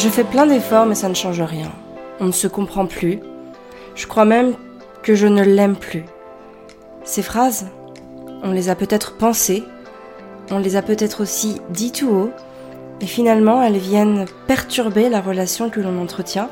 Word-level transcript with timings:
Je 0.00 0.08
fais 0.08 0.22
plein 0.22 0.46
d'efforts 0.46 0.86
mais 0.86 0.94
ça 0.94 1.08
ne 1.08 1.14
change 1.14 1.40
rien. 1.40 1.72
On 2.20 2.26
ne 2.26 2.32
se 2.32 2.46
comprend 2.46 2.86
plus. 2.86 3.18
Je 3.96 4.06
crois 4.06 4.24
même 4.24 4.54
que 5.02 5.16
je 5.16 5.26
ne 5.26 5.42
l'aime 5.42 5.74
plus. 5.74 6.04
Ces 7.02 7.20
phrases, 7.22 7.66
on 8.44 8.52
les 8.52 8.68
a 8.68 8.76
peut-être 8.76 9.16
pensées, 9.16 9.64
on 10.52 10.60
les 10.60 10.76
a 10.76 10.82
peut-être 10.82 11.20
aussi 11.20 11.60
dit 11.70 11.90
tout 11.90 12.10
haut, 12.10 12.30
et 13.00 13.06
finalement 13.06 13.60
elles 13.60 13.78
viennent 13.78 14.26
perturber 14.46 15.08
la 15.08 15.20
relation 15.20 15.68
que 15.68 15.80
l'on 15.80 16.00
entretient 16.00 16.48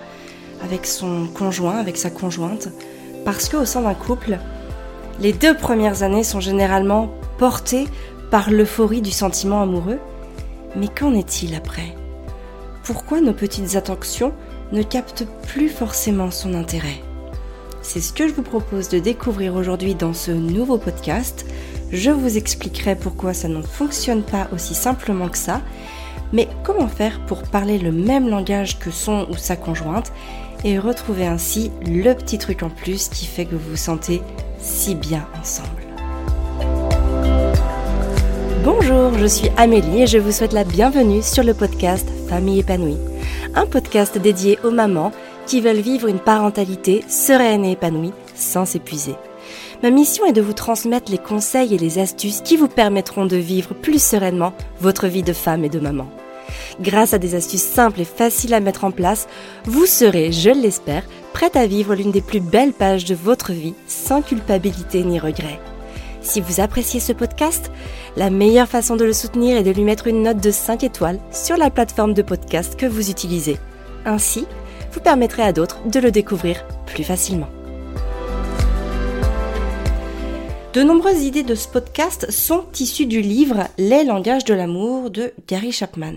avec 0.65 0.85
son 0.85 1.29
conjoint, 1.29 1.77
avec 1.77 1.99
sa 1.99 2.11
conjointe, 2.11 2.71
parce 3.25 3.49
qu'au 3.49 3.65
sein 3.65 3.83
d'un 3.83 3.95
couple, 3.95 4.39
les 5.21 5.33
deux 5.33 5.55
premières 5.55 6.03
années 6.03 6.25
sont 6.25 6.41
généralement 6.41 7.11
portées 7.39 7.87
par 8.33 8.51
l'euphorie 8.51 9.03
du 9.03 9.13
sentiment 9.13 9.63
amoureux, 9.63 10.01
mais 10.75 10.89
qu'en 10.89 11.15
est-il 11.15 11.55
après? 11.55 11.95
Pourquoi 12.87 13.21
nos 13.21 13.33
petites 13.33 13.75
attentions 13.75 14.33
ne 14.71 14.81
captent 14.81 15.27
plus 15.49 15.69
forcément 15.69 16.31
son 16.31 16.55
intérêt 16.55 17.03
C'est 17.83 18.01
ce 18.01 18.13
que 18.13 18.29
je 18.29 18.33
vous 18.33 18.43
propose 18.43 18.89
de 18.89 19.01
découvrir 19.01 19.57
aujourd'hui 19.57 19.97
dans 19.97 20.13
ce 20.13 20.31
nouveau 20.31 20.79
podcast. 20.79 21.47
Je 21.91 22.13
vous 22.13 22.37
expliquerai 22.37 22.95
pourquoi 22.95 23.35
ça 23.35 23.49
ne 23.49 23.61
fonctionne 23.61 24.23
pas 24.23 24.47
aussi 24.55 24.77
simplement 24.77 25.29
que 25.29 25.37
ça, 25.37 25.63
mais 26.33 26.49
comment 26.63 26.87
faire 26.87 27.19
pour 27.27 27.43
parler 27.43 27.79
le 27.79 27.91
même 27.91 28.29
langage 28.29 28.79
que 28.79 28.93
son 28.93 29.27
ou 29.31 29.37
sa 29.37 29.57
conjointe 29.57 30.13
et 30.63 30.79
retrouver 30.79 31.27
ainsi 31.27 31.73
le 31.85 32.13
petit 32.13 32.39
truc 32.39 32.63
en 32.63 32.71
plus 32.71 33.09
qui 33.09 33.27
fait 33.27 33.47
que 33.47 33.57
vous 33.57 33.71
vous 33.71 33.77
sentez 33.77 34.23
si 34.61 34.95
bien 34.95 35.27
ensemble. 35.41 35.83
Bonjour, 38.63 39.13
je 39.19 39.27
suis 39.27 39.49
Amélie 39.57 40.03
et 40.03 40.07
je 40.07 40.19
vous 40.19 40.31
souhaite 40.31 40.53
la 40.53 40.65
bienvenue 40.65 41.23
sur 41.23 41.43
le 41.43 41.53
podcast 41.53 42.09
Famille 42.29 42.61
épanouie, 42.61 42.99
un 43.55 43.67
podcast 43.67 44.19
dédié 44.19 44.59
aux 44.65 44.71
mamans 44.71 45.13
qui 45.47 45.61
veulent 45.61 45.77
vivre 45.77 46.09
une 46.09 46.19
parentalité 46.19 47.05
sereine 47.09 47.65
et 47.65 47.73
épanouie 47.73 48.13
sans 48.35 48.65
s'épuiser. 48.65 49.15
Ma 49.83 49.91
mission 49.91 50.25
est 50.27 50.33
de 50.33 50.41
vous 50.41 50.53
transmettre 50.53 51.13
les 51.13 51.19
conseils 51.19 51.75
et 51.75 51.79
les 51.79 51.99
astuces 51.99 52.41
qui 52.41 52.57
vous 52.57 52.69
permettront 52.69 53.27
de 53.27 53.37
vivre 53.37 53.75
plus 53.75 54.03
sereinement 54.03 54.53
votre 54.81 55.07
vie 55.07 55.23
de 55.23 55.33
femme 55.33 55.65
et 55.65 55.69
de 55.69 55.79
maman. 55.79 56.09
Grâce 56.81 57.15
à 57.15 57.19
des 57.19 57.35
astuces 57.35 57.63
simples 57.63 58.01
et 58.01 58.05
faciles 58.05 58.55
à 58.55 58.61
mettre 58.61 58.85
en 58.85 58.91
place, 58.91 59.29
vous 59.65 59.87
serez, 59.87 60.33
je 60.33 60.51
l'espère, 60.51 61.05
prête 61.33 61.57
à 61.57 61.67
vivre 61.67 61.95
l'une 61.95 62.13
des 62.13 62.21
plus 62.21 62.41
belles 62.41 62.73
pages 62.73 63.05
de 63.05 63.15
votre 63.15 63.53
vie 63.53 63.75
sans 63.87 64.23
culpabilité 64.23 65.05
ni 65.05 65.19
regret. 65.19 65.61
Si 66.27 66.41
vous 66.41 66.61
appréciez 66.61 66.99
ce 66.99 67.13
podcast, 67.13 67.71
la 68.17 68.31
meilleure 68.31 68.67
façon 68.67 68.97
de 68.97 69.05
le 69.05 69.13
soutenir 69.13 69.57
est 69.57 69.63
de 69.63 69.71
lui 69.71 69.85
mettre 69.85 70.09
une 70.09 70.25
note 70.25 70.43
de 70.43 70.51
5 70.51 70.83
étoiles 70.83 71.21
sur 71.31 71.57
la 71.57 71.71
plateforme 71.71 72.15
de 72.15 72.23
podcast 72.23 72.75
que 72.75 72.85
vous 72.85 73.11
utilisez. 73.11 73.59
Ainsi, 74.05 74.45
vous 74.91 74.99
permettrez 74.99 75.43
à 75.43 75.53
d'autres 75.53 75.87
de 75.87 76.01
le 76.01 76.11
découvrir 76.11 76.67
plus 76.85 77.05
facilement. 77.05 77.49
De 80.73 80.83
nombreuses 80.83 81.23
idées 81.23 81.45
de 81.45 81.55
ce 81.55 81.69
podcast 81.69 82.29
sont 82.29 82.65
issues 82.81 83.07
du 83.07 83.21
livre 83.21 83.69
Les 83.79 84.03
langages 84.03 84.45
de 84.45 84.53
l'amour 84.53 85.11
de 85.11 85.33
Gary 85.47 85.71
Chapman. 85.71 86.15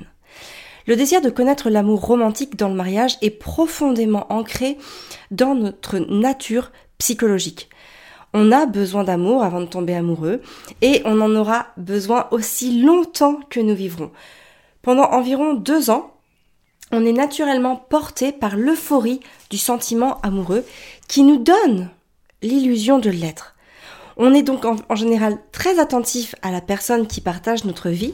Le 0.87 0.95
désir 0.95 1.21
de 1.21 1.29
connaître 1.29 1.69
l'amour 1.69 2.01
romantique 2.01 2.57
dans 2.57 2.69
le 2.69 2.75
mariage 2.75 3.19
est 3.21 3.29
profondément 3.29 4.25
ancré 4.33 4.79
dans 5.29 5.53
notre 5.53 5.99
nature 5.99 6.71
psychologique. 6.97 7.69
On 8.33 8.51
a 8.51 8.65
besoin 8.65 9.03
d'amour 9.03 9.43
avant 9.43 9.61
de 9.61 9.65
tomber 9.65 9.95
amoureux 9.95 10.41
et 10.81 11.01
on 11.05 11.19
en 11.21 11.35
aura 11.35 11.67
besoin 11.77 12.27
aussi 12.31 12.81
longtemps 12.81 13.39
que 13.49 13.59
nous 13.59 13.75
vivrons. 13.75 14.11
Pendant 14.81 15.11
environ 15.11 15.53
deux 15.53 15.89
ans, 15.89 16.13
on 16.91 17.05
est 17.05 17.13
naturellement 17.13 17.75
porté 17.75 18.31
par 18.31 18.55
l'euphorie 18.55 19.19
du 19.49 19.57
sentiment 19.57 20.19
amoureux 20.21 20.63
qui 21.07 21.23
nous 21.23 21.37
donne 21.37 21.89
l'illusion 22.41 22.99
de 22.99 23.09
l'être. 23.09 23.55
On 24.17 24.33
est 24.33 24.43
donc 24.43 24.65
en, 24.65 24.95
général 24.95 25.37
très 25.51 25.79
attentif 25.79 26.35
à 26.41 26.51
la 26.51 26.61
personne 26.61 27.07
qui 27.07 27.21
partage 27.21 27.63
notre 27.63 27.89
vie, 27.89 28.13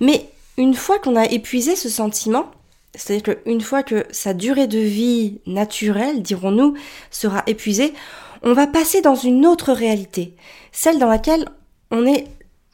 mais 0.00 0.28
une 0.58 0.74
fois 0.74 0.98
qu'on 0.98 1.16
a 1.16 1.26
épuisé 1.26 1.76
ce 1.76 1.88
sentiment, 1.88 2.50
c'est-à-dire 2.94 3.36
qu'une 3.36 3.60
fois 3.60 3.82
que 3.82 4.04
sa 4.10 4.34
durée 4.34 4.66
de 4.66 4.78
vie 4.78 5.40
naturelle, 5.46 6.22
dirons-nous, 6.22 6.74
sera 7.10 7.42
épuisée, 7.46 7.94
on 8.42 8.52
va 8.52 8.66
passer 8.66 9.00
dans 9.00 9.14
une 9.14 9.46
autre 9.46 9.72
réalité, 9.72 10.36
celle 10.72 10.98
dans 10.98 11.08
laquelle 11.08 11.48
on 11.90 12.06
est 12.06 12.26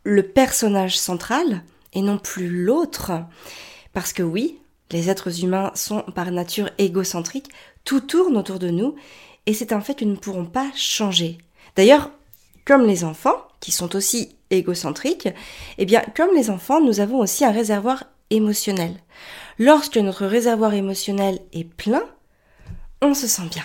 le 0.05 0.23
personnage 0.23 0.99
central 0.99 1.63
et 1.93 2.03
non 2.03 2.19
plus 2.19 2.49
l'autre. 2.49 3.13
Parce 3.93 4.13
que 4.13 4.23
oui, 4.23 4.59
les 4.91 5.11
êtres 5.11 5.45
humains 5.45 5.71
sont 5.75 6.03
par 6.15 6.31
nature 6.31 6.71
égocentriques, 6.79 7.51
tout 7.85 8.01
tourne 8.01 8.37
autour 8.37 8.59
de 8.59 8.71
nous, 8.71 8.95
et 9.47 9.55
c'est 9.55 9.73
un 9.73 9.81
fait 9.81 9.95
que 9.95 10.05
nous 10.05 10.13
ne 10.13 10.17
pourrons 10.17 10.47
pas 10.47 10.71
changer. 10.75 11.39
D'ailleurs, 11.77 12.11
comme 12.65 12.87
les 12.87 13.05
enfants, 13.05 13.37
qui 13.61 13.73
sont 13.73 13.97
aussi 13.97 14.37
égocentriques, 14.51 15.29
eh 15.79 15.85
bien, 15.85 16.03
comme 16.17 16.35
les 16.35 16.51
enfants, 16.51 16.81
nous 16.81 17.01
avons 17.01 17.19
aussi 17.19 17.45
un 17.45 17.51
réservoir 17.51 18.05
émotionnel. 18.31 18.95
Lorsque 19.59 19.97
notre 19.97 20.27
réservoir 20.27 20.75
émotionnel 20.75 21.41
est 21.53 21.65
plein, 21.65 22.05
on 23.03 23.15
se 23.15 23.27
sent 23.27 23.49
bien. 23.51 23.65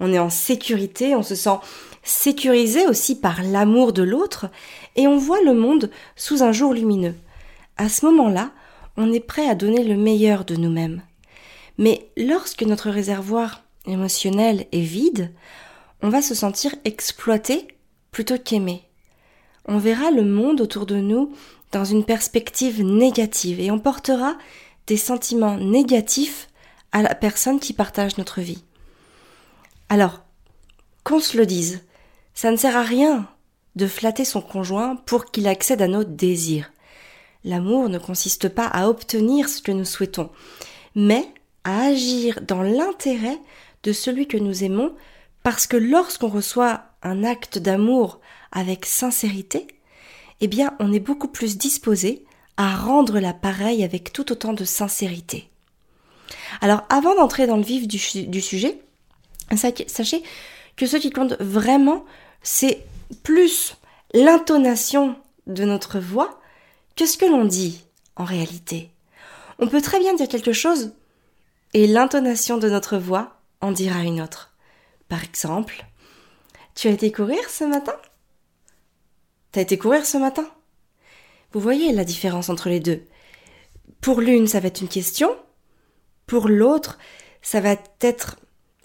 On 0.00 0.12
est 0.12 0.18
en 0.18 0.30
sécurité, 0.30 1.14
on 1.14 1.22
se 1.22 1.34
sent 1.34 1.58
sécurisé 2.02 2.86
aussi 2.86 3.18
par 3.18 3.42
l'amour 3.42 3.92
de 3.92 4.02
l'autre 4.02 4.46
et 4.96 5.06
on 5.06 5.18
voit 5.18 5.42
le 5.42 5.54
monde 5.54 5.90
sous 6.16 6.42
un 6.42 6.52
jour 6.52 6.72
lumineux. 6.72 7.14
À 7.76 7.88
ce 7.88 8.06
moment-là, 8.06 8.50
on 8.96 9.12
est 9.12 9.20
prêt 9.20 9.48
à 9.48 9.54
donner 9.54 9.84
le 9.84 9.96
meilleur 9.96 10.44
de 10.44 10.56
nous-mêmes. 10.56 11.02
Mais 11.76 12.10
lorsque 12.16 12.62
notre 12.62 12.90
réservoir 12.90 13.62
émotionnel 13.86 14.66
est 14.72 14.80
vide, 14.80 15.32
on 16.02 16.08
va 16.08 16.22
se 16.22 16.34
sentir 16.34 16.74
exploité 16.84 17.68
plutôt 18.10 18.38
qu'aimé 18.38 18.88
on 19.68 19.78
verra 19.78 20.10
le 20.10 20.24
monde 20.24 20.62
autour 20.62 20.86
de 20.86 20.96
nous 20.96 21.32
dans 21.72 21.84
une 21.84 22.04
perspective 22.04 22.82
négative 22.82 23.60
et 23.60 23.70
on 23.70 23.78
portera 23.78 24.36
des 24.86 24.96
sentiments 24.96 25.58
négatifs 25.58 26.48
à 26.90 27.02
la 27.02 27.14
personne 27.14 27.60
qui 27.60 27.74
partage 27.74 28.16
notre 28.16 28.40
vie. 28.40 28.64
Alors, 29.88 30.22
qu'on 31.04 31.20
se 31.20 31.36
le 31.36 31.46
dise, 31.46 31.84
ça 32.34 32.50
ne 32.50 32.56
sert 32.56 32.76
à 32.76 32.82
rien 32.82 33.28
de 33.76 33.86
flatter 33.86 34.24
son 34.24 34.40
conjoint 34.40 34.96
pour 34.96 35.30
qu'il 35.30 35.48
accède 35.48 35.80
à 35.80 35.88
nos 35.88 36.04
désirs. 36.04 36.70
L'amour 37.44 37.88
ne 37.88 37.98
consiste 37.98 38.48
pas 38.48 38.66
à 38.66 38.88
obtenir 38.88 39.48
ce 39.48 39.62
que 39.62 39.72
nous 39.72 39.84
souhaitons, 39.84 40.30
mais 40.94 41.26
à 41.64 41.86
agir 41.86 42.40
dans 42.46 42.62
l'intérêt 42.62 43.38
de 43.84 43.92
celui 43.92 44.26
que 44.26 44.36
nous 44.36 44.64
aimons, 44.64 44.94
parce 45.42 45.66
que 45.66 45.76
lorsqu'on 45.76 46.28
reçoit 46.28 46.82
un 47.02 47.24
acte 47.24 47.58
d'amour 47.58 48.20
avec 48.52 48.84
sincérité, 48.84 49.66
eh 50.40 50.48
bien, 50.48 50.74
on 50.80 50.92
est 50.92 51.00
beaucoup 51.00 51.28
plus 51.28 51.56
disposé 51.56 52.24
à 52.56 52.76
rendre 52.76 53.20
l'appareil 53.20 53.84
avec 53.84 54.12
tout 54.12 54.32
autant 54.32 54.52
de 54.52 54.64
sincérité. 54.64 55.48
Alors, 56.60 56.82
avant 56.90 57.14
d'entrer 57.14 57.46
dans 57.46 57.56
le 57.56 57.62
vif 57.62 57.86
du, 57.86 58.26
du 58.26 58.40
sujet, 58.40 58.80
sachez 59.56 60.22
que 60.76 60.86
ce 60.86 60.96
qui 60.96 61.10
compte 61.10 61.34
vraiment, 61.40 62.04
c'est 62.42 62.86
plus 63.22 63.76
l'intonation 64.14 65.16
de 65.46 65.64
notre 65.64 65.98
voix 65.98 66.40
que 66.96 67.06
ce 67.06 67.16
que 67.16 67.26
l'on 67.26 67.44
dit 67.44 67.84
en 68.16 68.24
réalité. 68.24 68.90
On 69.58 69.68
peut 69.68 69.82
très 69.82 69.98
bien 69.98 70.14
dire 70.14 70.28
quelque 70.28 70.52
chose 70.52 70.92
et 71.74 71.86
l'intonation 71.86 72.58
de 72.58 72.68
notre 72.68 72.96
voix 72.96 73.40
en 73.60 73.72
dira 73.72 74.02
une 74.02 74.20
autre. 74.20 74.54
Par 75.08 75.24
exemple, 75.24 75.84
tu 76.74 76.88
as 76.88 76.92
été 76.92 77.10
courir 77.10 77.48
ce 77.48 77.64
matin? 77.64 77.94
T'as 79.52 79.62
été 79.62 79.78
courir 79.78 80.06
ce 80.06 80.18
matin? 80.18 80.46
Vous 81.52 81.60
voyez 81.60 81.92
la 81.92 82.04
différence 82.04 82.50
entre 82.50 82.68
les 82.68 82.80
deux. 82.80 83.04
Pour 84.00 84.20
l'une, 84.20 84.46
ça 84.46 84.60
va 84.60 84.68
être 84.68 84.80
une 84.80 84.88
question. 84.88 85.34
Pour 86.26 86.48
l'autre, 86.48 86.98
ça 87.42 87.60
va 87.60 87.76
être 88.00 88.36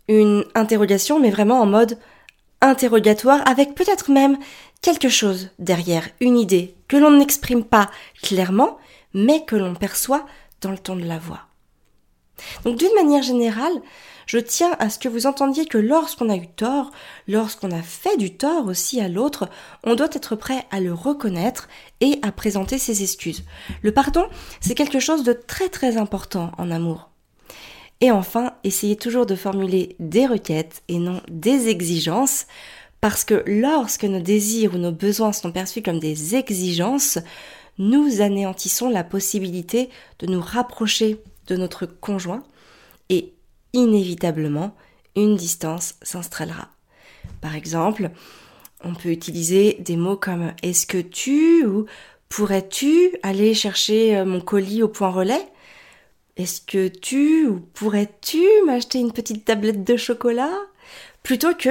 une 0.07 0.45
interrogation, 0.55 1.19
mais 1.19 1.31
vraiment 1.31 1.61
en 1.61 1.65
mode 1.65 1.97
interrogatoire, 2.61 3.41
avec 3.47 3.75
peut-être 3.75 4.11
même 4.11 4.37
quelque 4.81 5.09
chose 5.09 5.49
derrière, 5.59 6.07
une 6.19 6.37
idée 6.37 6.75
que 6.87 6.97
l'on 6.97 7.11
n'exprime 7.11 7.63
pas 7.63 7.89
clairement, 8.21 8.77
mais 9.13 9.45
que 9.45 9.55
l'on 9.55 9.75
perçoit 9.75 10.25
dans 10.61 10.71
le 10.71 10.77
ton 10.77 10.95
de 10.95 11.05
la 11.05 11.19
voix. 11.19 11.41
Donc 12.63 12.77
d'une 12.77 12.93
manière 12.95 13.23
générale, 13.23 13.81
je 14.25 14.37
tiens 14.39 14.75
à 14.79 14.89
ce 14.89 14.99
que 14.99 15.09
vous 15.09 15.27
entendiez 15.27 15.65
que 15.65 15.77
lorsqu'on 15.77 16.29
a 16.29 16.35
eu 16.35 16.47
tort, 16.47 16.91
lorsqu'on 17.27 17.71
a 17.71 17.81
fait 17.81 18.17
du 18.17 18.35
tort 18.35 18.67
aussi 18.67 19.01
à 19.01 19.09
l'autre, 19.09 19.49
on 19.83 19.95
doit 19.95 20.09
être 20.13 20.35
prêt 20.35 20.65
à 20.71 20.79
le 20.79 20.93
reconnaître 20.93 21.67
et 21.99 22.19
à 22.21 22.31
présenter 22.31 22.77
ses 22.77 23.03
excuses. 23.03 23.43
Le 23.81 23.91
pardon, 23.91 24.27
c'est 24.61 24.75
quelque 24.75 24.99
chose 24.99 25.23
de 25.23 25.33
très 25.33 25.69
très 25.69 25.97
important 25.97 26.51
en 26.57 26.71
amour. 26.71 27.12
Et 28.01 28.11
enfin, 28.11 28.53
essayez 28.63 28.95
toujours 28.95 29.25
de 29.25 29.35
formuler 29.35 29.95
des 29.99 30.25
requêtes 30.25 30.83
et 30.87 30.99
non 30.99 31.21
des 31.29 31.69
exigences, 31.69 32.47
parce 33.01 33.23
que 33.23 33.43
lorsque 33.47 34.05
nos 34.05 34.21
désirs 34.21 34.75
ou 34.75 34.77
nos 34.77 34.91
besoins 34.91 35.33
sont 35.33 35.51
perçus 35.51 35.81
comme 35.81 35.99
des 35.99 36.35
exigences, 36.35 37.19
nous 37.77 38.21
anéantissons 38.21 38.89
la 38.89 39.03
possibilité 39.03 39.89
de 40.19 40.27
nous 40.27 40.41
rapprocher 40.41 41.21
de 41.47 41.55
notre 41.55 41.85
conjoint 41.85 42.43
et 43.09 43.33
inévitablement 43.73 44.75
une 45.15 45.35
distance 45.35 45.95
s'installera. 46.01 46.69
Par 47.41 47.55
exemple, 47.55 48.11
on 48.83 48.93
peut 48.93 49.09
utiliser 49.09 49.77
des 49.79 49.97
mots 49.97 50.17
comme 50.17 50.53
est-ce 50.61 50.85
que 50.85 50.97
tu? 50.97 51.65
ou 51.65 51.85
pourrais-tu 52.29 53.11
aller 53.21 53.53
chercher 53.53 54.17
euh, 54.17 54.25
mon 54.25 54.41
colis 54.41 54.83
au 54.83 54.87
point 54.87 55.11
relais? 55.11 55.47
Est-ce 56.35 56.61
que 56.61 56.87
tu 56.87 57.47
ou 57.47 57.59
pourrais-tu 57.59 58.43
m'acheter 58.65 58.99
une 58.99 59.11
petite 59.11 59.45
tablette 59.45 59.83
de 59.83 59.97
chocolat? 59.97 60.51
Plutôt 61.21 61.53
que 61.53 61.69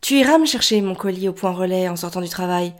tu 0.00 0.14
iras 0.14 0.38
me 0.38 0.46
chercher 0.46 0.80
mon 0.80 0.94
colis 0.94 1.28
au 1.28 1.32
point 1.32 1.50
relais 1.50 1.88
en 1.88 1.96
sortant 1.96 2.20
du 2.20 2.28
travail 2.28 2.72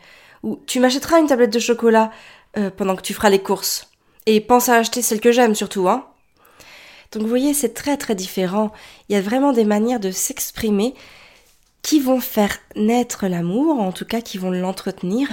ou 0.44 0.61
tu 0.67 0.79
m'achèteras 0.79 1.19
une 1.19 1.26
tablette 1.26 1.52
de 1.52 1.58
chocolat 1.58 2.12
euh, 2.56 2.70
pendant 2.70 2.94
que 2.94 3.02
tu 3.02 3.14
feras 3.14 3.31
les 3.31 3.43
courses. 3.43 3.91
Et 4.26 4.41
pense 4.41 4.69
à 4.69 4.76
acheter 4.76 5.02
celle 5.02 5.20
que 5.20 5.32
j'aime 5.32 5.55
surtout, 5.55 5.88
hein. 5.88 6.06
Donc 7.12 7.23
vous 7.23 7.29
voyez, 7.29 7.55
c'est 7.55 7.75
très 7.75 7.96
très 7.96 8.14
différent. 8.14 8.73
Il 9.08 9.14
y 9.14 9.19
a 9.19 9.20
vraiment 9.20 9.52
des 9.52 9.64
manières 9.64 10.00
de 10.00 10.11
s'exprimer 10.11 10.94
qui 11.82 12.00
vont 12.00 12.20
faire 12.20 12.58
naître 12.76 13.26
l'amour, 13.26 13.81
en 13.81 13.93
tout 13.93 14.05
cas 14.05 14.20
qui 14.20 14.38
vont 14.38 14.50
l'entretenir, 14.50 15.29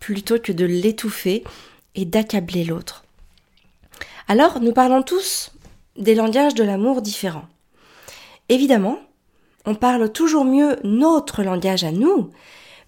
plutôt 0.00 0.38
que 0.38 0.52
de 0.52 0.64
l'étouffer 0.64 1.44
et 1.94 2.04
d'accabler 2.04 2.64
l'autre. 2.64 3.04
Alors, 4.30 4.60
nous 4.60 4.74
parlons 4.74 5.02
tous 5.02 5.52
des 5.96 6.14
langages 6.14 6.54
de 6.54 6.62
l'amour 6.62 7.00
différents. 7.00 7.48
Évidemment, 8.50 8.98
on 9.64 9.74
parle 9.74 10.12
toujours 10.12 10.44
mieux 10.44 10.76
notre 10.84 11.42
langage 11.42 11.82
à 11.82 11.92
nous, 11.92 12.30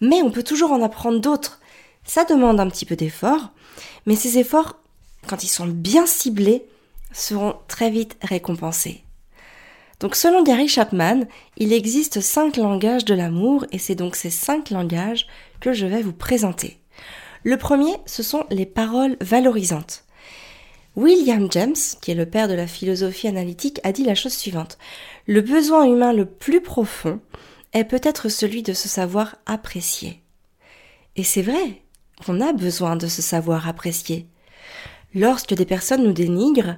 mais 0.02 0.20
on 0.20 0.30
peut 0.30 0.42
toujours 0.42 0.70
en 0.70 0.82
apprendre 0.82 1.18
d'autres. 1.18 1.58
Ça 2.04 2.24
demande 2.24 2.60
un 2.60 2.68
petit 2.68 2.84
peu 2.84 2.94
d'effort, 2.94 3.52
mais 4.04 4.16
ces 4.16 4.36
efforts, 4.36 4.76
quand 5.28 5.42
ils 5.42 5.48
sont 5.48 5.66
bien 5.66 6.04
ciblés, 6.04 6.66
seront 7.12 7.56
très 7.68 7.88
vite 7.88 8.18
récompensés. 8.20 9.02
Donc 9.98 10.16
selon 10.16 10.42
Gary 10.42 10.68
Chapman, 10.68 11.22
il 11.56 11.72
existe 11.72 12.20
cinq 12.20 12.58
langages 12.58 13.06
de 13.06 13.14
l'amour 13.14 13.64
et 13.72 13.78
c'est 13.78 13.94
donc 13.94 14.14
ces 14.14 14.30
cinq 14.30 14.68
langages 14.68 15.26
que 15.58 15.72
je 15.72 15.86
vais 15.86 16.02
vous 16.02 16.12
présenter. 16.12 16.78
Le 17.44 17.56
premier, 17.56 17.94
ce 18.04 18.22
sont 18.22 18.44
les 18.50 18.66
paroles 18.66 19.16
valorisantes. 19.22 20.04
William 20.96 21.50
James, 21.52 21.76
qui 22.00 22.10
est 22.10 22.16
le 22.16 22.26
père 22.26 22.48
de 22.48 22.54
la 22.54 22.66
philosophie 22.66 23.28
analytique, 23.28 23.80
a 23.84 23.92
dit 23.92 24.04
la 24.04 24.14
chose 24.14 24.32
suivante. 24.32 24.76
Le 25.26 25.40
besoin 25.40 25.84
humain 25.84 26.12
le 26.12 26.26
plus 26.26 26.60
profond 26.60 27.20
est 27.72 27.84
peut-être 27.84 28.28
celui 28.28 28.62
de 28.62 28.72
se 28.72 28.88
savoir 28.88 29.36
apprécier. 29.46 30.22
Et 31.16 31.22
c'est 31.22 31.42
vrai 31.42 31.82
qu'on 32.24 32.40
a 32.40 32.52
besoin 32.52 32.96
de 32.96 33.06
se 33.06 33.22
savoir 33.22 33.68
apprécier. 33.68 34.26
Lorsque 35.14 35.54
des 35.54 35.64
personnes 35.64 36.04
nous 36.04 36.12
dénigrent, 36.12 36.76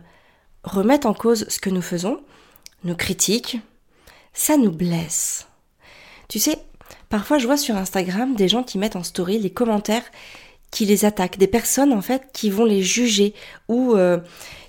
remettent 0.62 1.06
en 1.06 1.15
cause 1.15 1.47
ce 1.49 1.58
que 1.58 1.70
nous 1.70 1.82
faisons, 1.82 2.20
nous 2.85 2.97
critiquent, 2.97 3.61
ça 4.32 4.56
nous 4.56 4.70
blesse. 4.70 5.47
Tu 6.29 6.38
sais, 6.38 6.58
parfois 7.08 7.38
je 7.38 7.47
vois 7.47 7.56
sur 7.56 7.76
Instagram 7.76 8.35
des 8.35 8.49
gens 8.49 8.62
qui 8.62 8.79
mettent 8.79 8.97
en 8.97 9.03
story 9.03 9.38
les 9.38 9.50
commentaires 9.50 10.05
qui 10.72 10.86
les 10.86 11.04
attaquent, 11.04 11.38
des 11.38 11.46
personnes 11.46 11.92
en 11.92 12.02
fait 12.02 12.30
qui 12.32 12.50
vont 12.50 12.64
les 12.64 12.82
juger 12.82 13.34
ou 13.69 13.94
euh, 13.94 14.19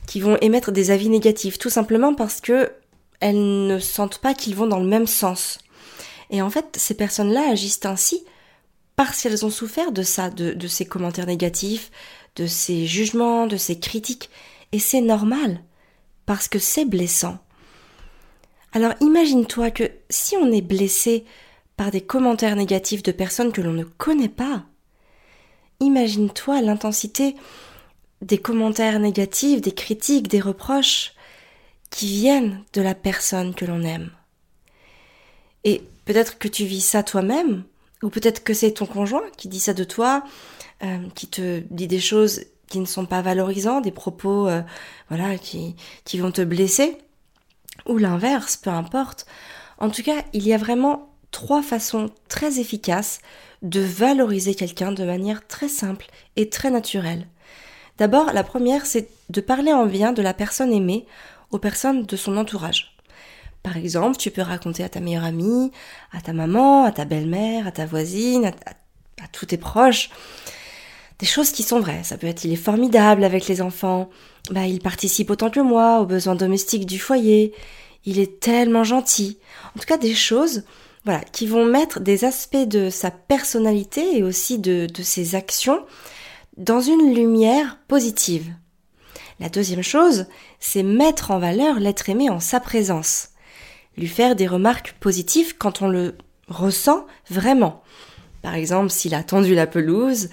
qui 0.05 0.19
vont 0.19 0.37
émettre 0.41 0.71
des 0.71 0.91
avis 0.91 1.09
négatifs, 1.09 1.57
tout 1.57 1.71
simplement 1.71 2.13
parce 2.13 2.41
que 2.41 2.71
elles 3.19 3.67
ne 3.67 3.79
sentent 3.79 4.19
pas 4.19 4.35
qu'ils 4.35 4.55
vont 4.55 4.67
dans 4.67 4.81
le 4.81 4.87
même 4.87 5.07
sens. 5.07 5.57
Et 6.29 6.41
en 6.41 6.49
fait, 6.49 6.75
ces 6.77 6.93
personnes-là 6.93 7.49
agissent 7.51 7.85
ainsi 7.85 8.25
parce 8.97 9.21
qu'elles 9.21 9.45
ont 9.45 9.49
souffert 9.49 9.91
de 9.91 10.03
ça, 10.03 10.29
de, 10.29 10.53
de 10.53 10.67
ces 10.67 10.85
commentaires 10.85 11.25
négatifs, 11.25 11.89
de 12.35 12.45
ces 12.47 12.85
jugements, 12.85 13.47
de 13.47 13.57
ces 13.57 13.79
critiques. 13.79 14.29
Et 14.73 14.79
c'est 14.79 15.01
normal, 15.01 15.63
parce 16.25 16.49
que 16.49 16.59
c'est 16.59 16.85
blessant. 16.85 17.39
Alors 18.73 18.93
imagine-toi 18.99 19.71
que 19.71 19.89
si 20.09 20.35
on 20.35 20.51
est 20.51 20.61
blessé 20.61 21.23
par 21.77 21.91
des 21.91 22.01
commentaires 22.01 22.55
négatifs 22.57 23.03
de 23.03 23.11
personnes 23.11 23.53
que 23.53 23.61
l'on 23.61 23.73
ne 23.73 23.83
connaît 23.83 24.29
pas, 24.29 24.65
imagine-toi 25.83 26.61
l'intensité 26.61 27.35
des 28.21 28.37
commentaires 28.37 28.99
négatifs, 28.99 29.61
des 29.61 29.73
critiques, 29.73 30.27
des 30.27 30.39
reproches 30.39 31.13
qui 31.89 32.07
viennent 32.07 32.63
de 32.73 32.81
la 32.81 32.95
personne 32.95 33.53
que 33.53 33.65
l'on 33.65 33.83
aime. 33.83 34.11
Et 35.63 35.83
peut-être 36.05 36.37
que 36.37 36.47
tu 36.47 36.65
vis 36.65 36.81
ça 36.81 37.03
toi-même, 37.03 37.63
ou 38.01 38.09
peut-être 38.09 38.43
que 38.43 38.53
c'est 38.53 38.71
ton 38.71 38.85
conjoint 38.85 39.23
qui 39.37 39.47
dit 39.47 39.59
ça 39.59 39.73
de 39.73 39.83
toi, 39.83 40.23
euh, 40.83 40.97
qui 41.15 41.27
te 41.27 41.59
dit 41.69 41.87
des 41.87 41.99
choses 41.99 42.45
qui 42.67 42.79
ne 42.79 42.85
sont 42.85 43.05
pas 43.05 43.21
valorisants, 43.21 43.81
des 43.81 43.91
propos 43.91 44.47
euh, 44.47 44.61
voilà 45.09 45.37
qui, 45.37 45.75
qui 46.03 46.17
vont 46.17 46.31
te 46.31 46.41
blesser 46.41 46.97
ou 47.85 47.97
l'inverse, 47.97 48.57
peu 48.57 48.69
importe. 48.69 49.25
En 49.77 49.89
tout 49.89 50.03
cas, 50.03 50.23
il 50.33 50.47
y 50.47 50.53
a 50.53 50.57
vraiment 50.57 51.13
trois 51.31 51.61
façons 51.61 52.09
très 52.29 52.59
efficaces 52.59 53.19
de 53.63 53.79
valoriser 53.79 54.55
quelqu'un 54.55 54.91
de 54.91 55.03
manière 55.03 55.47
très 55.47 55.69
simple 55.69 56.07
et 56.35 56.49
très 56.49 56.69
naturelle. 56.69 57.27
D'abord, 57.97 58.33
la 58.33 58.43
première, 58.43 58.85
c'est 58.85 59.09
de 59.29 59.41
parler 59.41 59.71
en 59.71 59.85
bien 59.85 60.13
de 60.13 60.21
la 60.21 60.33
personne 60.33 60.73
aimée 60.73 61.05
aux 61.51 61.59
personnes 61.59 62.03
de 62.03 62.15
son 62.15 62.37
entourage. 62.37 62.95
Par 63.61 63.77
exemple, 63.77 64.17
tu 64.17 64.29
peux 64.29 64.41
raconter 64.41 64.83
à 64.83 64.89
ta 64.89 64.99
meilleure 64.99 65.23
amie, 65.23 65.71
à 66.11 66.19
ta 66.19 66.33
maman, 66.33 66.83
à 66.83 66.91
ta 66.91 67.05
belle-mère, 67.05 67.65
à 67.65 67.71
ta 67.71 67.85
voisine, 67.85 68.45
à, 68.45 69.27
tous 69.31 69.45
tes 69.45 69.57
proches, 69.57 70.09
des 71.19 71.25
choses 71.25 71.51
qui 71.51 71.63
sont 71.63 71.79
vraies. 71.79 72.03
Ça 72.03 72.17
peut 72.17 72.27
être 72.27 72.43
il 72.43 72.51
est 72.51 72.57
formidable 72.57 73.23
avec 73.23 73.47
les 73.47 73.61
enfants, 73.61 74.09
bah, 74.51 74.67
il 74.67 74.81
participe 74.81 75.29
autant 75.29 75.49
que 75.49 75.61
moi 75.61 76.01
aux 76.01 76.05
besoins 76.05 76.35
domestiques 76.35 76.85
du 76.85 76.99
foyer, 76.99 77.53
il 78.05 78.19
est 78.19 78.41
tellement 78.41 78.83
gentil. 78.83 79.37
En 79.75 79.79
tout 79.79 79.85
cas, 79.85 79.97
des 79.97 80.13
choses 80.13 80.63
voilà, 81.05 81.21
qui 81.31 81.47
vont 81.47 81.65
mettre 81.65 81.99
des 81.99 82.23
aspects 82.23 82.55
de 82.67 82.89
sa 82.89 83.11
personnalité 83.11 84.17
et 84.17 84.23
aussi 84.23 84.57
de, 84.59 84.87
ses 85.01 85.35
actions 85.35 85.85
dans 86.57 86.81
une 86.81 87.13
lumière 87.13 87.79
positive. 87.87 88.53
La 89.39 89.49
deuxième 89.49 89.81
chose, 89.81 90.27
c'est 90.59 90.83
mettre 90.83 91.31
en 91.31 91.39
valeur 91.39 91.79
l'être 91.79 92.09
aimé 92.09 92.29
en 92.29 92.39
sa 92.39 92.59
présence. 92.59 93.29
Lui 93.97 94.07
faire 94.07 94.35
des 94.35 94.47
remarques 94.47 94.95
positives 94.99 95.57
quand 95.57 95.81
on 95.81 95.89
le 95.89 96.15
ressent 96.47 97.05
vraiment. 97.29 97.83
Par 98.41 98.55
exemple, 98.55 98.89
s'il 98.89 99.15
a 99.15 99.23
tendu 99.23 99.55
la 99.55 99.67
pelouse, 99.67 100.29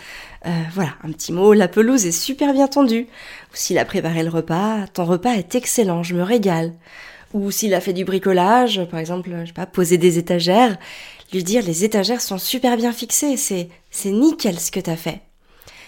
euh, 0.46 0.62
voilà, 0.72 0.94
un 1.04 1.12
petit 1.12 1.32
mot, 1.32 1.52
la 1.52 1.68
pelouse 1.68 2.06
est 2.06 2.12
super 2.12 2.52
bien 2.52 2.66
tendue. 2.66 3.06
S'il 3.52 3.78
a 3.78 3.84
préparé 3.84 4.22
le 4.22 4.30
repas, 4.30 4.86
ton 4.88 5.04
repas 5.04 5.32
est 5.32 5.54
excellent, 5.54 6.02
je 6.02 6.14
me 6.14 6.22
régale. 6.22 6.74
Ou 7.32 7.50
s'il 7.50 7.74
a 7.74 7.80
fait 7.80 7.92
du 7.92 8.04
bricolage, 8.04 8.84
par 8.90 8.98
exemple, 8.98 9.30
je 9.42 9.46
sais 9.46 9.52
pas, 9.52 9.66
poser 9.66 9.98
des 9.98 10.18
étagères, 10.18 10.76
lui 11.32 11.44
dire 11.44 11.62
les 11.64 11.84
étagères 11.84 12.20
sont 12.20 12.38
super 12.38 12.76
bien 12.76 12.92
fixées, 12.92 13.36
c'est, 13.36 13.68
c'est 13.90 14.10
nickel 14.10 14.58
ce 14.58 14.70
que 14.70 14.80
t'as 14.80 14.96
fait. 14.96 15.20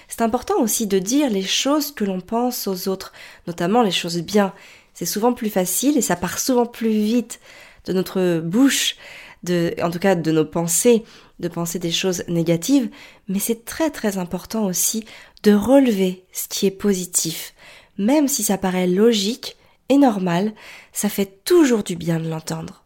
C'est 0.09 0.23
important 0.23 0.61
aussi 0.61 0.87
de 0.87 0.99
dire 0.99 1.31
les 1.31 1.43
choses 1.43 1.91
que 1.91 2.05
l'on 2.05 2.21
pense 2.21 2.69
aux 2.69 2.89
autres, 2.89 3.13
notamment 3.47 3.83
les 3.83 3.91
choses 3.91 4.19
bien. 4.19 4.53
C'est 4.95 5.07
souvent 5.07 5.33
plus 5.33 5.51
facile 5.51 5.97
et 5.97 6.03
ça 6.03 6.17
part 6.17 6.39
souvent 6.39 6.67
plus 6.67 6.91
vite 6.91 7.41
de 7.87 7.93
notre 7.93 8.41
bouche, 8.41 8.97
de, 9.43 9.75
en 9.83 9.91
tout 9.91 9.99
cas 9.99 10.15
de 10.15 10.31
nos 10.31 10.45
pensées, 10.45 11.03
de 11.41 11.49
penser 11.49 11.79
des 11.79 11.91
choses 11.91 12.25
négatives, 12.29 12.91
mais 13.27 13.39
c'est 13.39 13.65
très 13.65 13.91
très 13.91 14.19
important 14.19 14.67
aussi 14.67 15.05
de 15.43 15.53
relever 15.53 16.25
ce 16.33 16.47
qui 16.47 16.67
est 16.67 16.71
positif. 16.71 17.55
Même 17.99 18.29
si 18.29 18.45
ça 18.45 18.59
paraît 18.59 18.87
logique 18.87 19.57
normal, 19.99 20.53
ça 20.93 21.09
fait 21.09 21.45
toujours 21.45 21.83
du 21.83 21.97
bien 21.97 22.19
de 22.19 22.29
l'entendre. 22.29 22.85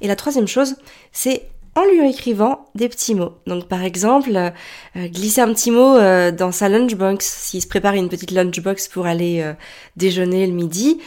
Et 0.00 0.06
la 0.06 0.16
troisième 0.16 0.48
chose, 0.48 0.76
c'est 1.12 1.48
en 1.76 1.84
lui 1.84 2.08
écrivant 2.08 2.66
des 2.74 2.88
petits 2.88 3.14
mots. 3.14 3.32
Donc 3.46 3.66
par 3.68 3.82
exemple, 3.82 4.30
euh, 4.36 5.08
glisser 5.08 5.40
un 5.40 5.52
petit 5.52 5.70
mot 5.70 5.96
euh, 5.96 6.30
dans 6.30 6.52
sa 6.52 6.68
lunchbox, 6.68 7.24
s'il 7.26 7.62
se 7.62 7.66
prépare 7.66 7.94
une 7.94 8.08
petite 8.08 8.30
lunchbox 8.30 8.88
pour 8.88 9.06
aller 9.06 9.40
euh, 9.42 9.54
déjeuner 9.96 10.46
le 10.46 10.52
midi, 10.52 11.00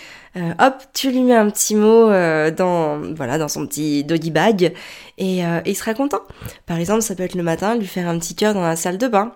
hop, 0.60 0.75
tu 0.94 1.10
lui 1.10 1.22
mets 1.22 1.36
un 1.36 1.50
petit 1.50 1.74
mot 1.74 2.12
dans 2.51 3.01
voilà 3.15 3.39
dans 3.39 3.48
son 3.48 3.65
petit 3.65 4.03
doggy 4.03 4.29
bag 4.29 4.72
et, 5.17 5.39
et 5.39 5.44
il 5.65 5.75
sera 5.75 5.96
content. 5.96 6.22
Par 6.67 6.77
exemple, 6.77 7.01
ça 7.01 7.15
peut 7.15 7.24
être 7.24 7.34
le 7.34 7.41
matin, 7.41 7.75
lui 7.75 7.88
faire 7.88 8.08
un 8.08 8.20
petit 8.20 8.36
cœur 8.36 8.53
dans 8.53 8.62
la 8.62 8.75
salle 8.75 9.00
de 9.00 9.08
bain 9.08 9.34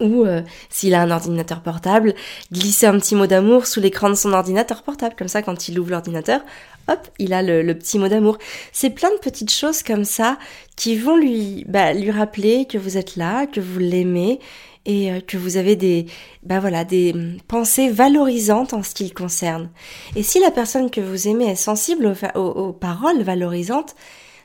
ou 0.00 0.24
euh, 0.24 0.42
s'il 0.68 0.94
a 0.94 1.02
un 1.02 1.10
ordinateur 1.10 1.62
portable, 1.62 2.14
glisser 2.52 2.86
un 2.86 2.98
petit 2.98 3.14
mot 3.14 3.26
d'amour 3.26 3.66
sous 3.66 3.80
l'écran 3.80 4.10
de 4.10 4.14
son 4.14 4.32
ordinateur 4.32 4.82
portable. 4.82 5.14
Comme 5.16 5.28
ça, 5.28 5.42
quand 5.42 5.68
il 5.68 5.78
ouvre 5.78 5.90
l'ordinateur, 5.90 6.40
hop, 6.88 7.08
il 7.18 7.32
a 7.32 7.42
le, 7.42 7.74
petit 7.74 7.98
mot 7.98 8.08
d'amour. 8.08 8.38
C'est 8.72 8.90
plein 8.90 9.10
de 9.10 9.18
petites 9.18 9.52
choses 9.52 9.82
comme 9.82 10.04
ça 10.04 10.38
qui 10.76 10.96
vont 10.96 11.16
lui, 11.16 11.64
bah, 11.68 11.92
lui 11.92 12.10
rappeler 12.10 12.66
que 12.66 12.78
vous 12.78 12.96
êtes 12.96 13.16
là, 13.16 13.46
que 13.46 13.60
vous 13.60 13.78
l'aimez 13.78 14.40
et 14.84 15.10
euh, 15.10 15.20
que 15.20 15.36
vous 15.36 15.56
avez 15.56 15.76
des, 15.76 16.06
bah 16.42 16.60
voilà, 16.60 16.84
des 16.84 17.14
pensées 17.48 17.88
valorisantes 17.88 18.72
en 18.72 18.82
ce 18.82 18.94
qui 18.94 19.04
le 19.04 19.14
concerne. 19.14 19.70
Et 20.14 20.22
si 20.22 20.40
la 20.40 20.50
personne 20.50 20.90
que 20.90 21.00
vous 21.00 21.28
aimez 21.28 21.50
est 21.50 21.56
sensible 21.56 22.14
aux 22.34 22.72
paroles 22.72 23.22
valorisantes, 23.22 23.94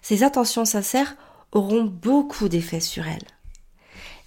ses 0.01 0.23
attentions 0.23 0.65
sincères 0.65 1.15
auront 1.51 1.83
beaucoup 1.83 2.49
d'effets 2.49 2.79
sur 2.79 3.07
elle. 3.07 3.40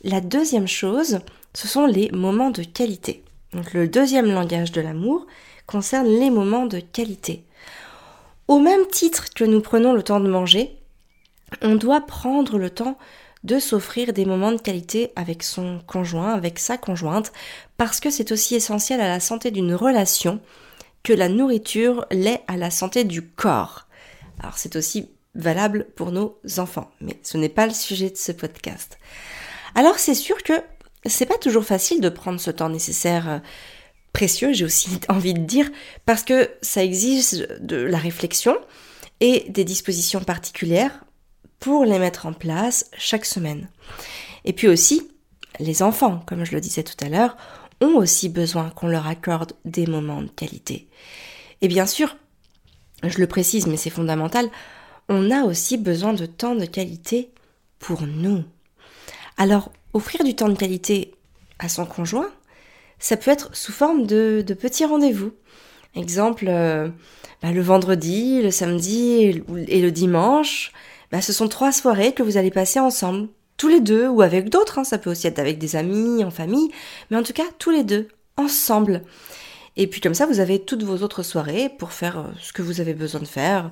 La 0.05 0.21
deuxième 0.21 0.69
chose, 0.69 1.21
ce 1.55 1.67
sont 1.67 1.87
les 1.87 2.11
moments 2.11 2.51
de 2.51 2.63
qualité. 2.63 3.25
Donc 3.55 3.73
le 3.73 3.89
deuxième 3.89 4.31
langage 4.31 4.71
de 4.71 4.83
l'amour 4.83 5.27
concerne 5.67 6.07
les 6.07 6.29
moments 6.29 6.67
de 6.67 6.79
qualité. 6.79 7.43
Au 8.47 8.59
même 8.59 8.87
titre 8.87 9.33
que 9.35 9.45
nous 9.45 9.63
prenons 9.63 9.95
le 9.95 10.03
temps 10.03 10.21
de 10.21 10.29
manger, 10.29 10.77
on 11.63 11.75
doit 11.75 12.03
prendre 12.03 12.59
le 12.59 12.69
temps 12.69 12.99
de 13.45 13.59
s'offrir 13.59 14.13
des 14.13 14.27
moments 14.27 14.53
de 14.53 14.61
qualité 14.61 15.11
avec 15.17 15.43
son 15.43 15.81
conjoint, 15.87 16.35
avec 16.35 16.59
sa 16.59 16.77
conjointe, 16.77 17.33
parce 17.79 17.99
que 17.99 18.11
c'est 18.11 18.31
aussi 18.31 18.55
essentiel 18.55 19.01
à 19.01 19.09
la 19.09 19.21
santé 19.21 19.51
d'une 19.51 19.75
relation 19.75 20.41
que 21.03 21.15
la 21.15 21.31
nourriture 21.31 22.05
l'est 22.11 22.43
à 22.47 22.59
la 22.59 22.71
santé 22.71 23.05
du 23.05 23.23
corps. 23.23 23.87
Alors 24.39 24.59
c'est 24.59 24.77
aussi 24.77 25.09
valable 25.35 25.87
pour 25.97 26.13
nos 26.13 26.39
enfants, 26.59 26.91
mais 27.01 27.19
ce 27.23 27.39
n'est 27.39 27.49
pas 27.49 27.67
le 27.67 27.73
sujet 27.73 28.11
de 28.11 28.17
ce 28.17 28.33
podcast. 28.33 28.99
Alors 29.75 29.99
c'est 29.99 30.15
sûr 30.15 30.43
que 30.43 30.53
c'est 31.07 31.27
pas 31.27 31.39
toujours 31.39 31.65
facile 31.65 32.01
de 32.01 32.09
prendre 32.09 32.41
ce 32.41 32.51
temps 32.51 32.69
nécessaire 32.69 33.29
euh, 33.29 33.39
précieux, 34.13 34.53
j'ai 34.53 34.65
aussi 34.65 34.89
envie 35.09 35.35
de 35.35 35.41
dire, 35.41 35.71
parce 36.07 36.23
que 36.23 36.51
ça 36.63 36.83
exige 36.83 37.47
de 37.61 37.77
la 37.77 37.99
réflexion 37.99 38.57
et 39.21 39.47
des 39.49 39.65
dispositions 39.65 40.21
particulières 40.21 41.05
pour 41.61 41.85
les 41.85 41.99
mettre 41.99 42.27
en 42.27 42.33
place 42.33 42.91
chaque 42.97 43.25
semaine. 43.25 43.69
Et 44.45 44.53
puis 44.53 44.69
aussi, 44.69 45.11
les 45.61 45.83
enfants, 45.83 46.23
comme 46.27 46.45
je 46.45 46.53
le 46.53 46.61
disais 46.61 46.83
tout 46.83 47.03
à 47.05 47.09
l'heure, 47.09 47.37
ont 47.81 47.97
aussi 47.97 48.29
besoin 48.29 48.71
qu'on 48.71 48.89
leur 48.89 49.07
accorde 49.07 49.53
des 49.65 49.87
moments 49.87 50.23
de 50.23 50.29
qualité. 50.29 50.89
Et 51.61 51.69
bien 51.69 51.87
sûr, 51.87 52.17
je 53.03 53.19
le 53.19 53.27
précise, 53.27 53.67
mais 53.67 53.77
c'est 53.77 53.91
fondamental, 53.91 54.49
on 55.09 55.31
a 55.31 55.45
aussi 55.45 55.77
besoin 55.77 56.13
de 56.13 56.27
temps 56.27 56.55
de 56.55 56.67
qualité 56.67 57.31
pour 57.79 58.03
nous. 58.03 58.45
Alors, 59.37 59.71
offrir 59.93 60.25
du 60.25 60.35
temps 60.35 60.49
de 60.49 60.57
qualité 60.57 61.15
à 61.59 61.69
son 61.69 61.87
conjoint, 61.87 62.31
ça 62.99 63.17
peut 63.17 63.31
être 63.31 63.55
sous 63.55 63.73
forme 63.73 64.07
de, 64.07 64.45
petits 64.61 64.85
rendez-vous. 64.85 65.33
Exemple, 65.95 66.47
euh, 66.49 66.89
bah, 67.43 67.53
le 67.53 67.61
vendredi, 67.61 68.43
le 68.43 68.51
samedi 68.51 69.43
et 69.69 69.81
le 69.81 69.91
dimanche, 69.91 70.73
bah, 71.13 71.21
ce 71.21 71.33
sont 71.33 71.49
trois 71.49 71.73
soirées 71.73 72.13
que 72.13 72.23
vous 72.23 72.37
allez 72.37 72.51
passer 72.51 72.81
ensemble, 72.81 73.29
tous 73.57 73.69
les 73.69 73.81
deux 73.81 74.09
ou 74.09 74.23
avec 74.23 74.49
d'autres. 74.49 74.79
Hein. 74.79 74.85
Ça 74.85 74.99
peut 74.99 75.11
aussi 75.11 75.27
être 75.27 75.39
avec 75.39 75.59
des 75.59 75.77
amis, 75.77 76.25
en 76.25 76.31
famille, 76.31 76.71
mais 77.11 77.17
en 77.17 77.23
tout 77.23 77.33
cas 77.33 77.45
tous 77.59 77.71
les 77.71 77.85
deux, 77.85 78.09
ensemble. 78.37 79.03
Et 79.77 79.87
puis 79.87 80.01
comme 80.01 80.15
ça, 80.15 80.27
vous 80.27 80.41
avez 80.41 80.59
toutes 80.59 80.83
vos 80.83 81.03
autres 81.03 81.23
soirées 81.23 81.69
pour 81.69 81.93
faire 81.93 82.19
euh, 82.19 82.33
ce 82.41 82.53
que 82.53 82.63
vous 82.63 82.81
avez 82.81 82.95
besoin 82.95 83.21
de 83.21 83.27
faire. 83.27 83.71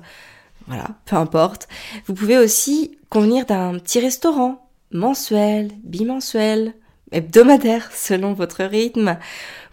Voilà, 0.67 0.87
peu 1.05 1.15
importe. 1.15 1.67
Vous 2.05 2.13
pouvez 2.13 2.37
aussi 2.37 2.97
convenir 3.09 3.45
d'un 3.45 3.77
petit 3.79 3.99
restaurant, 3.99 4.62
mensuel, 4.93 5.71
bimensuel, 5.83 6.73
hebdomadaire, 7.11 7.91
selon 7.93 8.33
votre 8.33 8.63
rythme. 8.63 9.17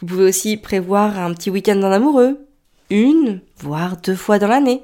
Vous 0.00 0.06
pouvez 0.06 0.24
aussi 0.24 0.56
prévoir 0.56 1.18
un 1.18 1.32
petit 1.32 1.50
week-end 1.50 1.80
en 1.82 1.92
amoureux, 1.92 2.46
une, 2.90 3.40
voire 3.58 3.96
deux 3.98 4.16
fois 4.16 4.38
dans 4.38 4.48
l'année. 4.48 4.82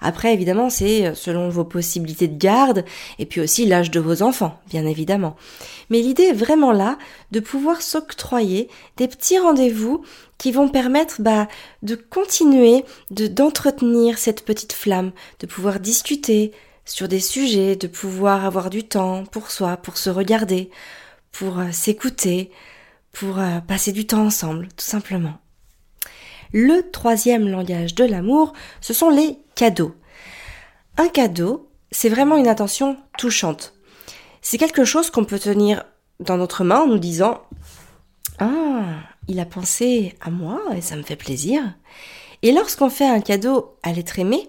Après, 0.00 0.34
évidemment, 0.34 0.68
c'est 0.68 1.14
selon 1.14 1.48
vos 1.48 1.64
possibilités 1.64 2.28
de 2.28 2.36
garde 2.36 2.84
et 3.18 3.24
puis 3.26 3.40
aussi 3.40 3.64
l'âge 3.66 3.90
de 3.90 4.00
vos 4.00 4.22
enfants, 4.22 4.60
bien 4.68 4.86
évidemment. 4.86 5.36
Mais 5.88 6.00
l'idée 6.00 6.24
est 6.24 6.32
vraiment 6.32 6.72
là 6.72 6.98
de 7.30 7.40
pouvoir 7.40 7.80
s'octroyer 7.80 8.68
des 8.98 9.08
petits 9.08 9.38
rendez-vous 9.38 10.02
qui 10.38 10.52
vont 10.52 10.68
permettre 10.68 11.22
bah, 11.22 11.48
de 11.82 11.94
continuer 11.94 12.84
de 13.10 13.26
d'entretenir 13.26 14.18
cette 14.18 14.44
petite 14.44 14.74
flamme, 14.74 15.12
de 15.40 15.46
pouvoir 15.46 15.80
discuter 15.80 16.52
sur 16.86 17.08
des 17.08 17.20
sujets, 17.20 17.76
de 17.76 17.88
pouvoir 17.88 18.46
avoir 18.46 18.70
du 18.70 18.84
temps 18.84 19.24
pour 19.24 19.50
soi, 19.50 19.76
pour 19.76 19.98
se 19.98 20.08
regarder, 20.08 20.70
pour 21.32 21.58
euh, 21.58 21.72
s'écouter, 21.72 22.50
pour 23.12 23.38
euh, 23.38 23.60
passer 23.60 23.92
du 23.92 24.06
temps 24.06 24.24
ensemble, 24.24 24.68
tout 24.68 24.84
simplement. 24.84 25.38
Le 26.52 26.90
troisième 26.90 27.48
langage 27.48 27.94
de 27.94 28.04
l'amour, 28.04 28.52
ce 28.80 28.94
sont 28.94 29.10
les 29.10 29.38
cadeaux. 29.56 29.94
Un 30.96 31.08
cadeau, 31.08 31.68
c'est 31.90 32.08
vraiment 32.08 32.36
une 32.36 32.48
attention 32.48 32.96
touchante. 33.18 33.74
C'est 34.40 34.58
quelque 34.58 34.84
chose 34.84 35.10
qu'on 35.10 35.24
peut 35.24 35.40
tenir 35.40 35.84
dans 36.20 36.36
notre 36.36 36.62
main 36.62 36.82
en 36.82 36.86
nous 36.86 36.98
disant 36.98 37.42
Ah, 38.38 38.84
il 39.26 39.40
a 39.40 39.44
pensé 39.44 40.14
à 40.20 40.30
moi 40.30 40.60
et 40.76 40.80
ça 40.80 40.94
me 40.96 41.02
fait 41.02 41.16
plaisir. 41.16 41.62
Et 42.42 42.52
lorsqu'on 42.52 42.90
fait 42.90 43.08
un 43.08 43.20
cadeau 43.20 43.76
à 43.82 43.92
l'être 43.92 44.18
aimé, 44.18 44.48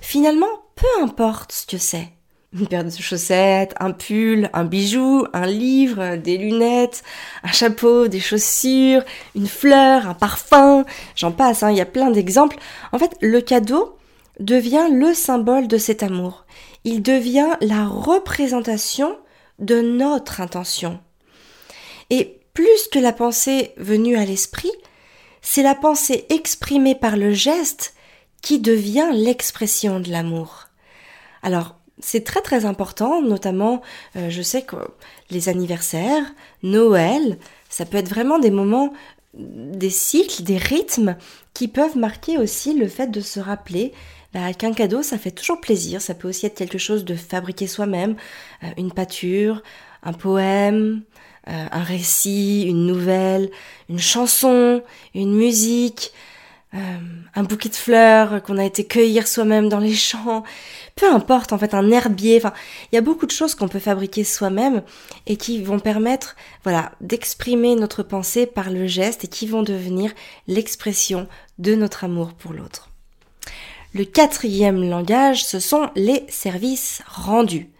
finalement, 0.00 0.65
peu 0.76 1.02
importe 1.02 1.52
ce 1.52 1.66
que 1.66 1.78
c'est. 1.78 2.08
Une 2.52 2.68
paire 2.68 2.84
de 2.84 2.90
chaussettes, 2.90 3.74
un 3.80 3.90
pull, 3.90 4.48
un 4.52 4.64
bijou, 4.64 5.26
un 5.32 5.46
livre, 5.46 6.16
des 6.16 6.38
lunettes, 6.38 7.02
un 7.42 7.50
chapeau, 7.50 8.06
des 8.08 8.20
chaussures, 8.20 9.02
une 9.34 9.48
fleur, 9.48 10.08
un 10.08 10.14
parfum, 10.14 10.84
j'en 11.16 11.32
passe, 11.32 11.62
hein, 11.62 11.70
il 11.70 11.76
y 11.76 11.82
a 11.82 11.86
plein 11.86 12.10
d'exemples. 12.10 12.56
En 12.92 12.98
fait, 12.98 13.16
le 13.20 13.40
cadeau 13.40 13.98
devient 14.38 14.86
le 14.92 15.12
symbole 15.12 15.66
de 15.66 15.76
cet 15.76 16.02
amour. 16.02 16.46
Il 16.84 17.02
devient 17.02 17.56
la 17.60 17.86
représentation 17.86 19.18
de 19.58 19.80
notre 19.80 20.40
intention. 20.40 21.00
Et 22.10 22.40
plus 22.54 22.88
que 22.92 22.98
la 22.98 23.12
pensée 23.12 23.72
venue 23.76 24.16
à 24.16 24.24
l'esprit, 24.24 24.72
c'est 25.42 25.62
la 25.62 25.74
pensée 25.74 26.26
exprimée 26.30 26.94
par 26.94 27.16
le 27.16 27.32
geste 27.32 27.94
qui 28.40 28.60
devient 28.60 29.10
l'expression 29.12 30.00
de 30.00 30.10
l'amour. 30.10 30.65
Alors, 31.46 31.76
c'est 32.00 32.24
très 32.24 32.40
très 32.40 32.64
important, 32.64 33.22
notamment, 33.22 33.80
euh, 34.16 34.30
je 34.30 34.42
sais 34.42 34.62
que 34.62 34.74
les 35.30 35.48
anniversaires, 35.48 36.24
Noël, 36.64 37.38
ça 37.68 37.86
peut 37.86 37.98
être 37.98 38.08
vraiment 38.08 38.40
des 38.40 38.50
moments, 38.50 38.92
des 39.34 39.90
cycles, 39.90 40.42
des 40.42 40.56
rythmes 40.56 41.16
qui 41.54 41.68
peuvent 41.68 41.96
marquer 41.96 42.36
aussi 42.36 42.74
le 42.74 42.88
fait 42.88 43.12
de 43.12 43.20
se 43.20 43.38
rappeler 43.38 43.92
bah, 44.34 44.52
qu'un 44.54 44.72
cadeau, 44.72 45.04
ça 45.04 45.18
fait 45.18 45.30
toujours 45.30 45.60
plaisir. 45.60 46.02
Ça 46.02 46.14
peut 46.14 46.28
aussi 46.28 46.46
être 46.46 46.56
quelque 46.56 46.78
chose 46.78 47.04
de 47.04 47.14
fabriquer 47.14 47.68
soi-même, 47.68 48.16
euh, 48.64 48.66
une 48.76 48.90
pâture, 48.90 49.62
un 50.02 50.14
poème, 50.14 51.02
euh, 51.46 51.66
un 51.70 51.82
récit, 51.84 52.64
une 52.66 52.86
nouvelle, 52.86 53.52
une 53.88 54.00
chanson, 54.00 54.82
une 55.14 55.32
musique, 55.32 56.12
euh, 56.74 56.78
un 57.34 57.42
bouquet 57.42 57.68
de 57.68 57.74
fleurs 57.74 58.42
qu'on 58.42 58.58
a 58.58 58.64
été 58.64 58.86
cueillir 58.86 59.28
soi-même 59.28 59.68
dans 59.68 59.78
les 59.78 59.94
champs, 59.94 60.42
peu 60.94 61.10
importe 61.10 61.52
en 61.52 61.58
fait 61.58 61.74
un 61.74 61.90
herbier, 61.90 62.38
enfin 62.38 62.52
il 62.90 62.96
y 62.96 62.98
a 62.98 63.02
beaucoup 63.02 63.26
de 63.26 63.30
choses 63.30 63.54
qu'on 63.54 63.68
peut 63.68 63.78
fabriquer 63.78 64.24
soi-même 64.24 64.82
et 65.26 65.36
qui 65.36 65.62
vont 65.62 65.78
permettre 65.78 66.36
voilà 66.64 66.92
d'exprimer 67.00 67.76
notre 67.76 68.02
pensée 68.02 68.46
par 68.46 68.70
le 68.70 68.86
geste 68.86 69.24
et 69.24 69.28
qui 69.28 69.46
vont 69.46 69.62
devenir 69.62 70.12
l'expression 70.48 71.28
de 71.58 71.74
notre 71.74 72.04
amour 72.04 72.34
pour 72.34 72.52
l'autre. 72.52 72.90
Le 73.94 74.04
quatrième 74.04 74.88
langage, 74.88 75.44
ce 75.44 75.60
sont 75.60 75.88
les 75.94 76.26
services 76.28 77.00
rendus. 77.06 77.70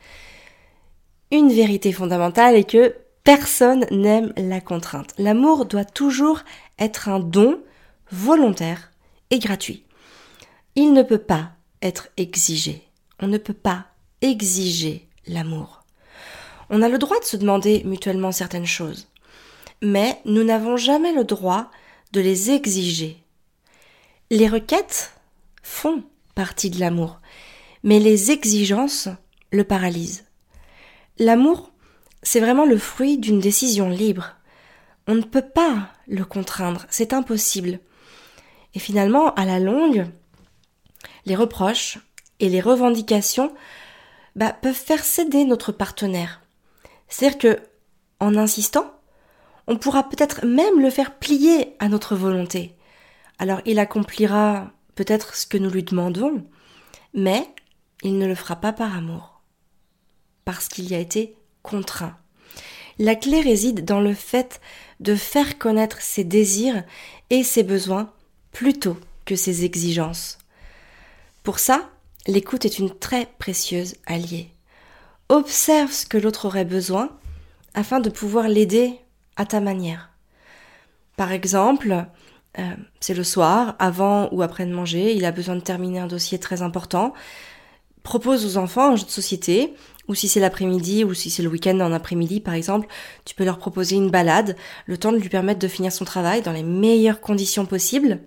Une 1.32 1.52
vérité 1.52 1.92
fondamentale 1.92 2.54
est 2.54 2.70
que 2.70 2.94
Personne 3.26 3.86
n'aime 3.90 4.32
la 4.36 4.60
contrainte. 4.60 5.12
L'amour 5.18 5.66
doit 5.66 5.84
toujours 5.84 6.44
être 6.78 7.08
un 7.08 7.18
don 7.18 7.58
volontaire 8.10 8.92
et 9.30 9.38
gratuit. 9.38 9.84
Il 10.74 10.92
ne 10.92 11.02
peut 11.02 11.18
pas 11.18 11.52
être 11.82 12.08
exigé. 12.16 12.82
On 13.20 13.28
ne 13.28 13.38
peut 13.38 13.54
pas 13.54 13.86
exiger 14.20 15.08
l'amour. 15.26 15.84
On 16.70 16.82
a 16.82 16.88
le 16.88 16.98
droit 16.98 17.18
de 17.20 17.24
se 17.24 17.36
demander 17.36 17.82
mutuellement 17.84 18.32
certaines 18.32 18.66
choses, 18.66 19.06
mais 19.82 20.20
nous 20.24 20.42
n'avons 20.42 20.76
jamais 20.76 21.12
le 21.12 21.24
droit 21.24 21.70
de 22.12 22.20
les 22.20 22.50
exiger. 22.50 23.16
Les 24.30 24.48
requêtes 24.48 25.12
font 25.62 26.02
partie 26.34 26.70
de 26.70 26.80
l'amour, 26.80 27.20
mais 27.82 28.00
les 28.00 28.30
exigences 28.30 29.08
le 29.52 29.64
paralysent. 29.64 30.24
L'amour 31.18 31.70
c'est 32.26 32.40
vraiment 32.40 32.64
le 32.64 32.76
fruit 32.76 33.18
d'une 33.18 33.38
décision 33.38 33.88
libre. 33.88 34.34
On 35.06 35.14
ne 35.14 35.22
peut 35.22 35.48
pas 35.48 35.90
le 36.08 36.24
contraindre, 36.24 36.84
c'est 36.90 37.12
impossible. 37.12 37.78
Et 38.76 38.78
finalement, 38.78 39.32
à 39.36 39.46
la 39.46 39.58
longue, 39.58 40.04
les 41.24 41.34
reproches 41.34 41.98
et 42.40 42.50
les 42.50 42.60
revendications 42.60 43.54
bah, 44.36 44.52
peuvent 44.52 44.74
faire 44.74 45.02
céder 45.02 45.46
notre 45.46 45.72
partenaire. 45.72 46.42
C'est-à-dire 47.08 47.38
que, 47.38 47.60
en 48.20 48.36
insistant, 48.36 48.92
on 49.66 49.78
pourra 49.78 50.10
peut-être 50.10 50.44
même 50.44 50.78
le 50.78 50.90
faire 50.90 51.14
plier 51.14 51.74
à 51.78 51.88
notre 51.88 52.16
volonté. 52.16 52.76
Alors 53.38 53.62
il 53.64 53.78
accomplira 53.78 54.70
peut-être 54.94 55.36
ce 55.36 55.46
que 55.46 55.56
nous 55.56 55.70
lui 55.70 55.82
demandons, 55.82 56.44
mais 57.14 57.48
il 58.02 58.18
ne 58.18 58.26
le 58.26 58.34
fera 58.34 58.56
pas 58.56 58.74
par 58.74 58.94
amour, 58.94 59.40
parce 60.44 60.68
qu'il 60.68 60.86
y 60.90 60.94
a 60.94 60.98
été 60.98 61.34
contraint. 61.62 62.18
La 62.98 63.14
clé 63.14 63.40
réside 63.40 63.86
dans 63.86 64.00
le 64.00 64.12
fait 64.12 64.60
de 65.00 65.14
faire 65.14 65.56
connaître 65.56 66.02
ses 66.02 66.24
désirs 66.24 66.84
et 67.30 67.42
ses 67.42 67.62
besoins 67.62 68.12
plutôt 68.56 68.96
que 69.26 69.36
ses 69.36 69.66
exigences. 69.66 70.38
Pour 71.42 71.58
ça, 71.58 71.90
l'écoute 72.26 72.64
est 72.64 72.78
une 72.78 72.88
très 72.88 73.26
précieuse 73.38 73.96
alliée. 74.06 74.48
Observe 75.28 75.92
ce 75.92 76.06
que 76.06 76.16
l'autre 76.16 76.46
aurait 76.46 76.64
besoin 76.64 77.10
afin 77.74 78.00
de 78.00 78.08
pouvoir 78.08 78.48
l'aider 78.48 78.94
à 79.36 79.44
ta 79.44 79.60
manière. 79.60 80.08
Par 81.18 81.32
exemple, 81.32 82.06
euh, 82.58 82.62
c'est 82.98 83.12
le 83.12 83.24
soir, 83.24 83.76
avant 83.78 84.30
ou 84.32 84.40
après 84.40 84.64
de 84.64 84.72
manger, 84.72 85.14
il 85.14 85.26
a 85.26 85.32
besoin 85.32 85.56
de 85.56 85.60
terminer 85.60 85.98
un 85.98 86.06
dossier 86.06 86.38
très 86.38 86.62
important. 86.62 87.12
Propose 88.04 88.46
aux 88.46 88.56
enfants 88.56 88.92
un 88.92 88.96
jeu 88.96 89.04
de 89.04 89.10
société, 89.10 89.74
ou 90.08 90.14
si 90.14 90.28
c'est 90.28 90.40
l'après-midi, 90.40 91.04
ou 91.04 91.12
si 91.12 91.28
c'est 91.28 91.42
le 91.42 91.50
week-end 91.50 91.78
en 91.80 91.92
après-midi 91.92 92.40
par 92.40 92.54
exemple, 92.54 92.86
tu 93.26 93.34
peux 93.34 93.44
leur 93.44 93.58
proposer 93.58 93.96
une 93.96 94.10
balade, 94.10 94.56
le 94.86 94.96
temps 94.96 95.12
de 95.12 95.18
lui 95.18 95.28
permettre 95.28 95.58
de 95.58 95.68
finir 95.68 95.92
son 95.92 96.06
travail 96.06 96.40
dans 96.40 96.52
les 96.52 96.62
meilleures 96.62 97.20
conditions 97.20 97.66
possibles. 97.66 98.20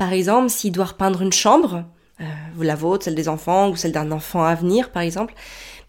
Par 0.00 0.14
exemple, 0.14 0.48
s'il 0.48 0.72
doit 0.72 0.86
repeindre 0.86 1.20
une 1.20 1.30
chambre, 1.30 1.84
euh, 2.22 2.24
la 2.58 2.74
vôtre, 2.74 3.04
celle 3.04 3.14
des 3.14 3.28
enfants, 3.28 3.68
ou 3.68 3.76
celle 3.76 3.92
d'un 3.92 4.12
enfant 4.12 4.42
à 4.42 4.54
venir 4.54 4.92
par 4.92 5.02
exemple, 5.02 5.34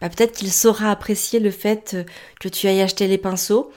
bah, 0.02 0.10
peut-être 0.10 0.34
qu'il 0.34 0.52
saura 0.52 0.92
apprécier 0.92 1.40
le 1.40 1.50
fait 1.50 1.94
euh, 1.94 2.04
que 2.42 2.50
tu 2.50 2.68
ailles 2.68 2.82
acheter 2.82 3.08
les 3.08 3.18
pinceaux, 3.18 3.72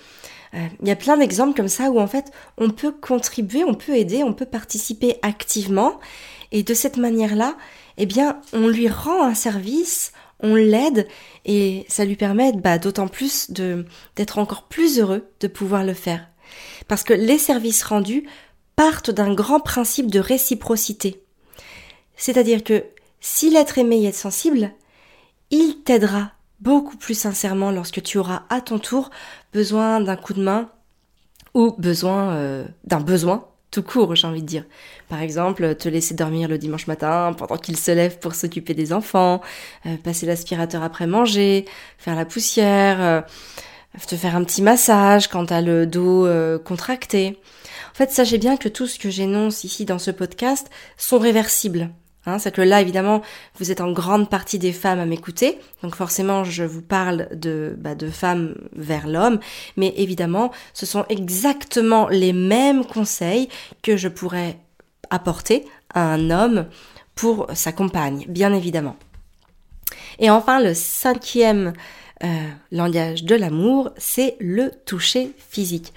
euh, 0.54 0.66
il 0.82 0.88
y 0.88 0.90
a 0.90 0.96
plein 0.96 1.16
d'exemples 1.16 1.54
comme 1.54 1.68
ça 1.68 1.88
où 1.92 2.00
en 2.00 2.08
fait 2.08 2.32
on 2.58 2.70
peut 2.70 2.90
contribuer, 2.90 3.62
on 3.62 3.74
peut 3.74 3.94
aider, 3.94 4.24
on 4.24 4.32
peut 4.32 4.44
participer 4.44 5.18
activement 5.22 6.00
et 6.50 6.64
de 6.64 6.74
cette 6.74 6.96
manière-là, 6.96 7.56
eh 7.96 8.04
bien, 8.04 8.40
on 8.52 8.66
lui 8.66 8.88
rend 8.88 9.22
un 9.22 9.34
service, 9.34 10.10
on 10.40 10.56
l'aide 10.56 11.06
et 11.44 11.86
ça 11.88 12.04
lui 12.04 12.16
permet 12.16 12.50
bah, 12.54 12.78
d'autant 12.78 13.06
plus 13.06 13.52
d'être 13.52 14.38
encore 14.40 14.64
plus 14.64 14.98
heureux 14.98 15.28
de 15.38 15.46
pouvoir 15.46 15.84
le 15.84 15.94
faire. 15.94 16.26
Parce 16.88 17.04
que 17.04 17.14
les 17.14 17.38
services 17.38 17.84
rendus 17.84 18.24
partent 18.76 19.10
d'un 19.10 19.34
grand 19.34 19.60
principe 19.60 20.10
de 20.10 20.20
réciprocité. 20.20 21.22
C'est-à-dire 22.16 22.64
que 22.64 22.84
si 23.20 23.50
l'être 23.50 23.78
aimé 23.78 24.04
est 24.04 24.12
sensible, 24.12 24.70
il 25.50 25.82
t'aidera 25.84 26.32
beaucoup 26.60 26.96
plus 26.96 27.18
sincèrement 27.18 27.70
lorsque 27.70 28.02
tu 28.02 28.18
auras 28.18 28.42
à 28.48 28.60
ton 28.60 28.78
tour 28.78 29.10
besoin 29.52 30.00
d'un 30.00 30.16
coup 30.16 30.34
de 30.34 30.42
main 30.42 30.70
ou 31.54 31.74
besoin 31.78 32.32
euh, 32.32 32.64
d'un 32.84 33.00
besoin 33.00 33.46
tout 33.70 33.82
court, 33.82 34.14
j'ai 34.14 34.28
envie 34.28 34.42
de 34.42 34.46
dire. 34.46 34.64
Par 35.08 35.20
exemple, 35.20 35.74
te 35.74 35.88
laisser 35.88 36.14
dormir 36.14 36.48
le 36.48 36.58
dimanche 36.58 36.86
matin 36.86 37.34
pendant 37.36 37.56
qu'il 37.56 37.76
se 37.76 37.90
lève 37.90 38.20
pour 38.20 38.36
s'occuper 38.36 38.72
des 38.72 38.92
enfants, 38.92 39.40
euh, 39.86 39.96
passer 39.96 40.26
l'aspirateur 40.26 40.84
après 40.84 41.08
manger, 41.08 41.64
faire 41.98 42.14
la 42.14 42.24
poussière, 42.24 43.00
euh, 43.00 43.20
te 44.06 44.14
faire 44.14 44.36
un 44.36 44.44
petit 44.44 44.62
massage 44.62 45.26
quand 45.26 45.46
t'as 45.46 45.60
le 45.60 45.86
dos 45.86 46.28
contracté. 46.64 47.40
En 47.94 47.96
fait, 47.96 48.10
sachez 48.10 48.38
bien 48.38 48.56
que 48.56 48.68
tout 48.68 48.88
ce 48.88 48.98
que 48.98 49.08
j'énonce 49.08 49.62
ici 49.62 49.84
dans 49.84 50.00
ce 50.00 50.10
podcast 50.10 50.68
sont 50.96 51.20
réversibles. 51.20 51.90
Hein, 52.26 52.40
c'est 52.40 52.52
que 52.52 52.60
là, 52.60 52.80
évidemment, 52.80 53.22
vous 53.60 53.70
êtes 53.70 53.80
en 53.80 53.92
grande 53.92 54.28
partie 54.28 54.58
des 54.58 54.72
femmes 54.72 54.98
à 54.98 55.06
m'écouter, 55.06 55.60
donc 55.80 55.94
forcément, 55.94 56.42
je 56.42 56.64
vous 56.64 56.82
parle 56.82 57.28
de, 57.32 57.76
bah, 57.78 57.94
de 57.94 58.10
femmes 58.10 58.56
vers 58.74 59.06
l'homme, 59.06 59.38
mais 59.76 59.94
évidemment, 59.96 60.50
ce 60.72 60.86
sont 60.86 61.04
exactement 61.08 62.08
les 62.08 62.32
mêmes 62.32 62.84
conseils 62.84 63.48
que 63.82 63.96
je 63.96 64.08
pourrais 64.08 64.58
apporter 65.10 65.64
à 65.92 66.02
un 66.02 66.30
homme 66.30 66.66
pour 67.14 67.46
sa 67.54 67.70
compagne, 67.70 68.24
bien 68.28 68.52
évidemment. 68.52 68.96
Et 70.18 70.30
enfin, 70.30 70.60
le 70.60 70.74
cinquième 70.74 71.74
euh, 72.24 72.48
langage 72.72 73.22
de 73.22 73.36
l'amour, 73.36 73.90
c'est 73.98 74.36
le 74.40 74.72
toucher 74.84 75.30
physique. 75.50 75.92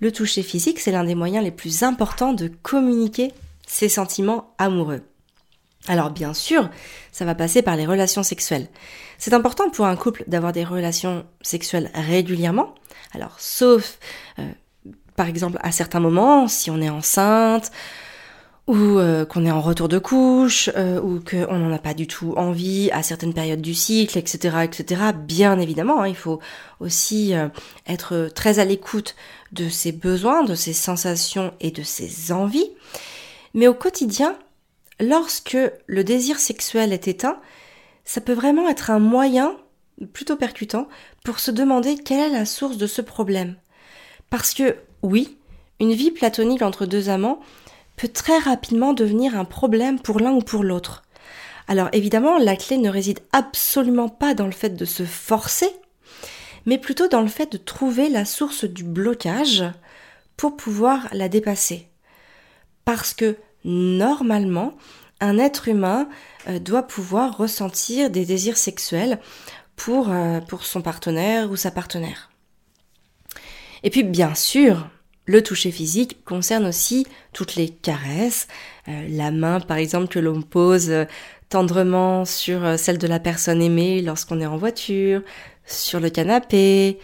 Le 0.00 0.12
toucher 0.12 0.42
physique, 0.42 0.80
c'est 0.80 0.92
l'un 0.92 1.04
des 1.04 1.14
moyens 1.14 1.44
les 1.44 1.50
plus 1.50 1.82
importants 1.82 2.32
de 2.32 2.48
communiquer 2.48 3.32
ses 3.66 3.88
sentiments 3.88 4.54
amoureux. 4.58 5.02
Alors 5.88 6.10
bien 6.10 6.34
sûr, 6.34 6.68
ça 7.12 7.24
va 7.24 7.34
passer 7.34 7.62
par 7.62 7.76
les 7.76 7.86
relations 7.86 8.22
sexuelles. 8.22 8.68
C'est 9.18 9.34
important 9.34 9.70
pour 9.70 9.86
un 9.86 9.96
couple 9.96 10.24
d'avoir 10.26 10.52
des 10.52 10.64
relations 10.64 11.24
sexuelles 11.42 11.90
régulièrement. 11.94 12.74
Alors 13.12 13.40
sauf 13.40 13.98
euh, 14.38 14.50
par 15.16 15.28
exemple 15.28 15.58
à 15.62 15.72
certains 15.72 16.00
moments, 16.00 16.48
si 16.48 16.70
on 16.70 16.80
est 16.80 16.90
enceinte 16.90 17.70
ou 18.66 18.74
euh, 18.74 19.24
qu'on 19.24 19.44
est 19.44 19.50
en 19.50 19.60
retour 19.60 19.88
de 19.88 19.98
couche 19.98 20.70
euh, 20.76 21.00
ou 21.00 21.20
qu'on 21.20 21.58
n'en 21.58 21.72
a 21.72 21.78
pas 21.78 21.94
du 21.94 22.06
tout 22.06 22.34
envie 22.36 22.90
à 22.92 23.02
certaines 23.02 23.34
périodes 23.34 23.60
du 23.60 23.74
cycle, 23.74 24.16
etc., 24.18 24.58
etc. 24.62 25.02
Bien 25.14 25.58
évidemment, 25.58 26.02
hein, 26.02 26.08
il 26.08 26.16
faut 26.16 26.40
aussi 26.78 27.32
être 27.86 28.30
très 28.34 28.58
à 28.58 28.64
l'écoute 28.64 29.16
de 29.52 29.68
ses 29.68 29.92
besoins, 29.92 30.44
de 30.44 30.54
ses 30.54 30.72
sensations 30.72 31.52
et 31.60 31.70
de 31.70 31.82
ses 31.82 32.32
envies. 32.32 32.70
Mais 33.54 33.66
au 33.66 33.74
quotidien, 33.74 34.36
lorsque 35.00 35.58
le 35.86 36.04
désir 36.04 36.38
sexuel 36.38 36.92
est 36.92 37.08
éteint, 37.08 37.40
ça 38.04 38.20
peut 38.20 38.32
vraiment 38.32 38.68
être 38.68 38.90
un 38.90 38.98
moyen, 38.98 39.56
plutôt 40.12 40.36
percutant, 40.36 40.88
pour 41.24 41.40
se 41.40 41.50
demander 41.50 41.96
quelle 41.96 42.32
est 42.32 42.36
la 42.36 42.46
source 42.46 42.76
de 42.76 42.86
ce 42.86 43.02
problème. 43.02 43.56
Parce 44.30 44.54
que, 44.54 44.76
oui, 45.02 45.38
une 45.80 45.92
vie 45.92 46.10
platonique 46.10 46.62
entre 46.62 46.86
deux 46.86 47.08
amants 47.08 47.40
peut 48.00 48.08
très 48.08 48.38
rapidement 48.38 48.94
devenir 48.94 49.38
un 49.38 49.44
problème 49.44 50.00
pour 50.00 50.20
l'un 50.20 50.32
ou 50.32 50.40
pour 50.40 50.64
l'autre. 50.64 51.02
Alors 51.68 51.90
évidemment, 51.92 52.38
la 52.38 52.56
clé 52.56 52.78
ne 52.78 52.88
réside 52.88 53.20
absolument 53.32 54.08
pas 54.08 54.32
dans 54.32 54.46
le 54.46 54.52
fait 54.52 54.70
de 54.70 54.86
se 54.86 55.02
forcer, 55.02 55.68
mais 56.64 56.78
plutôt 56.78 57.08
dans 57.08 57.20
le 57.20 57.28
fait 57.28 57.52
de 57.52 57.58
trouver 57.58 58.08
la 58.08 58.24
source 58.24 58.64
du 58.64 58.84
blocage 58.84 59.64
pour 60.38 60.56
pouvoir 60.56 61.08
la 61.12 61.28
dépasser. 61.28 61.88
Parce 62.86 63.12
que 63.12 63.36
normalement, 63.64 64.72
un 65.20 65.36
être 65.36 65.68
humain 65.68 66.08
euh, 66.48 66.58
doit 66.58 66.84
pouvoir 66.86 67.36
ressentir 67.36 68.08
des 68.08 68.24
désirs 68.24 68.56
sexuels 68.56 69.20
pour, 69.76 70.10
euh, 70.10 70.40
pour 70.40 70.64
son 70.64 70.80
partenaire 70.80 71.50
ou 71.50 71.56
sa 71.56 71.70
partenaire. 71.70 72.30
Et 73.82 73.90
puis 73.90 74.04
bien 74.04 74.34
sûr, 74.34 74.88
le 75.30 75.42
toucher 75.42 75.70
physique 75.70 76.24
concerne 76.24 76.66
aussi 76.66 77.06
toutes 77.32 77.54
les 77.54 77.68
caresses, 77.68 78.48
euh, 78.88 79.06
la 79.08 79.30
main 79.30 79.60
par 79.60 79.76
exemple 79.76 80.08
que 80.08 80.18
l'on 80.18 80.42
pose 80.42 80.92
tendrement 81.48 82.24
sur 82.24 82.78
celle 82.78 82.98
de 82.98 83.06
la 83.06 83.18
personne 83.18 83.60
aimée 83.60 84.02
lorsqu'on 84.02 84.40
est 84.40 84.46
en 84.46 84.56
voiture, 84.56 85.22
sur 85.66 86.00
le 86.00 86.10
canapé, 86.10 86.98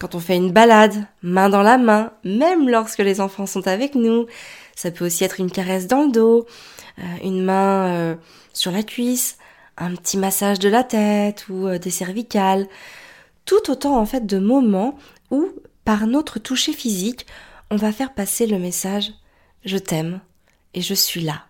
quand 0.00 0.14
on 0.14 0.20
fait 0.20 0.36
une 0.36 0.52
balade, 0.52 1.06
main 1.22 1.48
dans 1.48 1.62
la 1.62 1.78
main, 1.78 2.12
même 2.24 2.68
lorsque 2.68 2.98
les 2.98 3.20
enfants 3.20 3.46
sont 3.46 3.66
avec 3.66 3.94
nous. 3.94 4.26
Ça 4.74 4.90
peut 4.90 5.06
aussi 5.06 5.24
être 5.24 5.40
une 5.40 5.50
caresse 5.50 5.86
dans 5.86 6.04
le 6.04 6.12
dos, 6.12 6.46
euh, 6.98 7.02
une 7.24 7.42
main 7.42 7.88
euh, 7.88 8.14
sur 8.52 8.70
la 8.70 8.82
cuisse, 8.82 9.38
un 9.78 9.94
petit 9.94 10.18
massage 10.18 10.58
de 10.58 10.68
la 10.68 10.84
tête 10.84 11.46
ou 11.48 11.66
euh, 11.66 11.78
des 11.78 11.90
cervicales. 11.90 12.66
Tout 13.46 13.70
autant 13.70 13.98
en 13.98 14.06
fait 14.06 14.26
de 14.26 14.38
moments 14.38 14.98
où, 15.30 15.48
par 15.86 16.08
notre 16.08 16.40
toucher 16.40 16.72
physique, 16.72 17.26
on 17.70 17.76
va 17.76 17.92
faire 17.92 18.12
passer 18.12 18.46
le 18.46 18.58
message 18.58 19.12
je 19.64 19.78
t'aime 19.78 20.20
et 20.74 20.82
je 20.82 20.94
suis 20.94 21.20
là. 21.20 21.44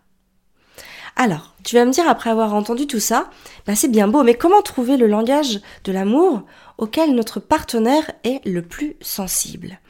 Alors, 1.16 1.54
tu 1.64 1.74
vas 1.74 1.86
me 1.86 1.90
dire 1.90 2.06
après 2.06 2.28
avoir 2.28 2.54
entendu 2.54 2.86
tout 2.86 3.00
ça, 3.00 3.30
bah 3.66 3.74
c'est 3.74 3.88
bien 3.88 4.08
beau, 4.08 4.22
mais 4.22 4.34
comment 4.34 4.60
trouver 4.60 4.98
le 4.98 5.06
langage 5.06 5.60
de 5.84 5.92
l'amour 5.92 6.42
auquel 6.76 7.14
notre 7.14 7.40
partenaire 7.40 8.12
est 8.24 8.44
le 8.46 8.60
plus 8.60 8.96
sensible? 9.00 9.80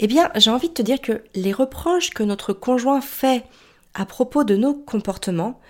Eh 0.00 0.08
bien, 0.08 0.30
j'ai 0.34 0.50
envie 0.50 0.68
de 0.68 0.74
te 0.74 0.82
dire 0.82 1.00
que 1.00 1.22
les 1.34 1.52
reproches 1.52 2.10
que 2.10 2.24
notre 2.24 2.52
conjoint 2.52 3.00
fait 3.00 3.44
à 3.94 4.04
propos 4.04 4.42
de 4.42 4.56
nos 4.56 4.74
comportements 4.74 5.60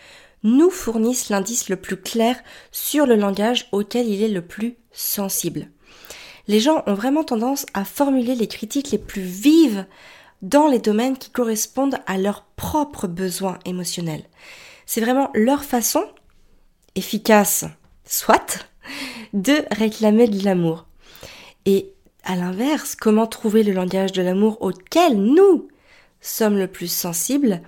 nous 0.43 0.71
fournissent 0.71 1.29
l'indice 1.29 1.69
le 1.69 1.77
plus 1.77 1.99
clair 1.99 2.37
sur 2.73 3.05
le 3.05 3.15
langage 3.15 3.69
auquel 3.73 4.09
il 4.09 4.23
est 4.23 4.29
le 4.29 4.43
plus 4.43 4.77
sensible. 4.91 5.69
Les 6.49 6.61
gens 6.61 6.83
ont 6.87 6.95
vraiment 6.95 7.25
tendance 7.25 7.67
à 7.75 7.85
formuler 7.85 8.35
les 8.35 8.47
critiques 8.47 8.91
les 8.91 8.99
plus 8.99 9.23
vives 9.23 9.87
dans 10.43 10.69
les 10.69 10.79
domaines 10.79 11.19
qui 11.19 11.31
correspondent 11.31 11.99
à 12.07 12.19
leurs 12.19 12.45
propres 12.57 13.07
besoins 13.07 13.59
émotionnels. 13.65 14.25
C'est 14.85 15.01
vraiment 15.01 15.31
leur 15.35 15.65
façon, 15.65 16.05
efficace 16.95 17.65
soit, 18.05 18.67
de 19.33 19.65
réclamer 19.73 20.29
de 20.29 20.45
l'amour. 20.45 20.87
Et 21.65 21.93
à 22.23 22.37
l'inverse, 22.37 22.95
comment 22.95 23.27
trouver 23.27 23.63
le 23.63 23.73
langage 23.73 24.13
de 24.13 24.23
l'amour 24.23 24.59
auquel 24.61 25.17
nous 25.17 25.69
sommes 26.21 26.59
le 26.59 26.69
plus 26.69 26.91
sensibles 26.91 27.63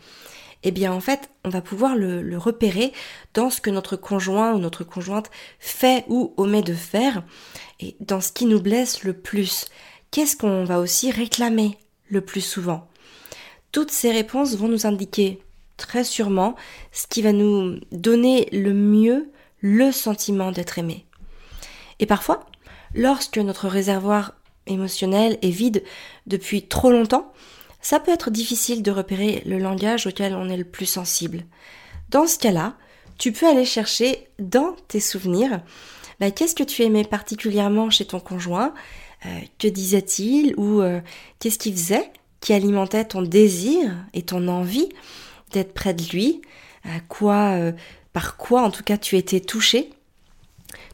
Eh 0.65 0.71
bien 0.71 0.93
en 0.93 1.01
fait, 1.01 1.31
on 1.45 1.51
va 1.51 1.61
pouvoir 1.61 1.95
le, 1.95 2.37
repérer 2.37 2.93
dans 3.35 3.51
ce 3.51 3.61
que 3.61 3.71
notre 3.71 3.97
conjoint 3.97 4.53
ou 4.55 4.59
notre 4.59 4.85
conjointe 4.85 5.31
fait 5.59 6.05
ou 6.09 6.35
omet 6.37 6.63
de 6.63 6.75
faire 6.75 7.23
et 7.81 7.97
dans 8.01 8.21
ce 8.21 8.33
qui 8.33 8.47
nous 8.47 8.61
blesse 8.61 9.05
le 9.05 9.13
plus. 9.13 9.67
Qu'est-ce 10.11 10.37
qu'on 10.37 10.65
va 10.65 10.81
aussi 10.81 11.11
réclamer 11.11 11.79
le 12.09 12.21
plus 12.21 12.41
souvent? 12.41 12.89
Toutes 13.71 13.91
ces 13.91 14.11
réponses 14.11 14.57
vont 14.57 14.69
nous 14.69 14.87
indiquer 14.87 15.41
très 15.77 16.03
sûrement 16.03 16.57
ce 16.91 17.07
qui 17.07 17.23
va 17.23 17.33
nous 17.33 17.79
donner 17.93 18.49
le 18.53 18.73
mieux 18.73 19.31
le 19.61 19.93
sentiment 19.93 20.51
d'être 20.51 20.79
aimé. 20.79 21.07
Et 22.01 22.07
parfois, 22.07 22.47
lorsque 22.95 23.39
notre 23.39 23.69
réservoir 23.69 24.35
émotionnel 24.67 25.39
est 25.43 25.51
vide 25.51 25.83
depuis 26.27 26.63
trop 26.63 26.91
longtemps, 26.91 27.33
ça 27.81 28.01
peut 28.01 28.13
être 28.13 28.31
difficile 28.31 28.83
de 28.83 28.91
repérer 28.91 29.43
le 29.47 29.59
langage 29.59 30.07
auquel 30.07 30.35
on 30.35 30.49
est 30.49 30.57
le 30.57 30.65
plus 30.65 30.87
sensible. 30.87 31.45
Dans 32.11 32.27
ce 32.27 32.39
cas-là, 32.39 32.75
tu 33.19 33.33
peux 33.33 33.47
aller 33.47 33.65
chercher 33.65 34.29
dans 34.39 34.75
tes 34.89 35.01
souvenirs 35.01 35.61
bah, 36.21 36.31
qu'est-ce 36.31 36.55
que 36.55 36.65
tu 36.65 36.83
aimais 36.83 37.05
particulièrement 37.05 37.91
chez 37.91 38.05
ton 38.05 38.21
conjoint, 38.21 38.75
euh, 39.27 39.29
que 39.59 39.69
disait-il 39.69 40.55
ou 40.57 40.81
euh, 40.81 41.01
qu'est-ce 41.39 41.59
qu'il 41.59 41.75
faisait 41.75 42.11
qui 42.41 42.53
alimentait 42.53 43.05
ton 43.05 43.23
désir 43.23 43.91
et 44.15 44.23
ton 44.23 44.47
envie 44.49 44.89
d'être 45.53 45.75
près 45.75 45.95
de 45.95 46.05
lui, 46.11 46.41
à 46.85 47.01
quoi, 47.09 47.57
euh, 47.57 47.73
par 48.13 48.37
quoi 48.37 48.63
en 48.63 48.71
tout 48.71 48.85
cas 48.85 48.97
tu 48.97 49.17
étais 49.17 49.41
touché. 49.41 49.91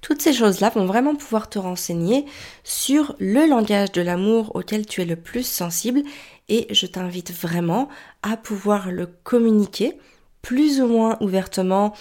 Toutes 0.00 0.22
ces 0.22 0.32
choses-là 0.32 0.70
vont 0.70 0.86
vraiment 0.86 1.16
pouvoir 1.16 1.48
te 1.48 1.58
renseigner 1.58 2.26
sur 2.62 3.16
le 3.18 3.46
langage 3.46 3.92
de 3.92 4.02
l'amour 4.02 4.52
auquel 4.54 4.86
tu 4.86 5.02
es 5.02 5.04
le 5.04 5.16
plus 5.16 5.46
sensible 5.46 6.02
et 6.48 6.66
je 6.70 6.86
t'invite 6.86 7.32
vraiment 7.32 7.88
à 8.22 8.36
pouvoir 8.36 8.90
le 8.90 9.06
communiquer 9.06 9.98
plus 10.42 10.80
ou 10.80 10.86
moins 10.86 11.16
ouvertement. 11.20 11.94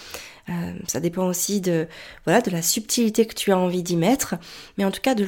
Euh, 0.48 0.72
ça 0.86 1.00
dépend 1.00 1.26
aussi 1.26 1.60
de, 1.60 1.88
voilà, 2.24 2.42
de 2.42 2.50
la 2.50 2.62
subtilité 2.62 3.26
que 3.26 3.34
tu 3.34 3.52
as 3.52 3.58
envie 3.58 3.82
d'y 3.82 3.96
mettre, 3.96 4.34
mais 4.76 4.84
en 4.84 4.90
tout 4.90 5.00
cas 5.00 5.14
de 5.14 5.26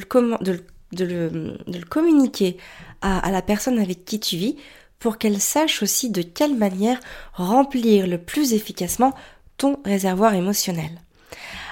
le, 0.91 1.83
communiquer 1.89 2.57
à 3.01 3.31
la 3.31 3.41
personne 3.41 3.79
avec 3.79 4.05
qui 4.05 4.19
tu 4.19 4.37
vis 4.37 4.55
pour 4.99 5.17
qu'elle 5.17 5.39
sache 5.39 5.83
aussi 5.83 6.09
de 6.09 6.21
quelle 6.21 6.55
manière 6.55 6.99
remplir 7.33 8.07
le 8.07 8.17
plus 8.17 8.53
efficacement 8.53 9.13
ton 9.57 9.79
réservoir 9.85 10.33
émotionnel. 10.33 10.91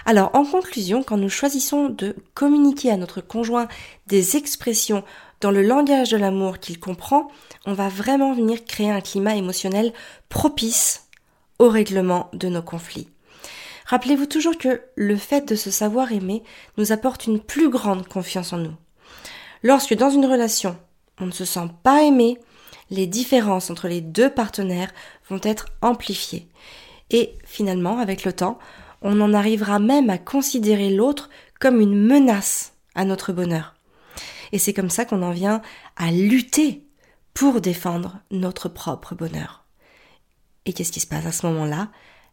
Alors 0.06 0.30
en 0.34 0.46
conclusion, 0.46 1.02
quand 1.02 1.18
nous 1.18 1.30
choisissons 1.30 1.90
de 1.90 2.16
communiquer 2.36 2.92
à 2.92 2.98
notre 2.98 3.22
conjoint 3.22 3.68
des 4.08 4.38
expressions 4.38 5.04
dans 5.42 5.52
le 5.52 5.62
langage 5.62 6.12
de 6.12 6.18
l'amour 6.18 6.60
qu'il 6.60 6.80
comprend, 6.80 7.30
on 7.66 7.74
va 7.74 7.90
vraiment 7.90 8.34
venir 8.34 8.64
créer 8.66 8.92
un 8.92 9.02
climat 9.02 9.36
émotionnel 9.36 9.94
propice 10.30 11.08
au 11.60 11.70
règlement 11.70 12.30
de 12.34 12.48
nos 12.48 12.62
conflits. 12.62 13.10
Rappelez-vous 13.86 14.26
toujours 14.26 14.58
que 14.58 14.82
le 14.96 15.16
fait 15.16 15.48
de 15.48 15.56
se 15.56 15.70
savoir 15.70 16.12
aimer 16.12 16.44
nous 16.78 16.92
apporte 16.92 17.28
une 17.28 17.40
plus 17.40 17.70
grande 17.70 18.08
confiance 18.08 18.54
en 18.54 18.58
nous. 18.58 18.74
Lorsque 19.62 19.96
dans 19.96 20.10
une 20.10 20.26
relation, 20.26 20.78
on 21.20 21.28
ne 21.28 21.32
se 21.32 21.46
sent 21.46 21.70
pas 21.84 22.04
aimé, 22.04 22.38
les 22.90 23.08
différences 23.08 23.70
entre 23.70 23.88
les 23.88 24.02
deux 24.02 24.30
partenaires 24.30 24.92
vont 25.30 25.40
être 25.44 25.68
amplifiées. 25.82 26.48
Et 27.12 27.36
finalement, 27.46 28.00
avec 28.00 28.26
le 28.26 28.34
temps, 28.34 28.58
on 29.02 29.22
en 29.22 29.34
arrivera 29.34 29.80
même 29.80 30.10
à 30.10 30.18
considérer 30.18 30.90
l'autre 30.90 31.30
comme 31.60 31.80
une 31.80 31.96
menace 31.96 32.74
à 32.96 33.06
notre 33.06 33.34
bonheur. 33.34 33.76
Et 34.56 34.58
c'est 34.58 34.74
comme 34.74 34.90
ça 34.90 35.04
qu'on 35.04 35.22
en 35.22 35.32
vient 35.32 35.62
à 35.98 36.12
lutter 36.12 36.82
pour 37.34 37.60
défendre 37.60 38.20
notre 38.32 38.70
propre 38.70 39.14
bonheur. 39.14 39.66
Et 40.66 40.72
qu'est-ce 40.72 40.94
qui 40.94 41.02
se 41.02 41.08
passe 41.08 41.26
à 41.26 41.34
ce 41.34 41.46
moment-là? 41.48 41.90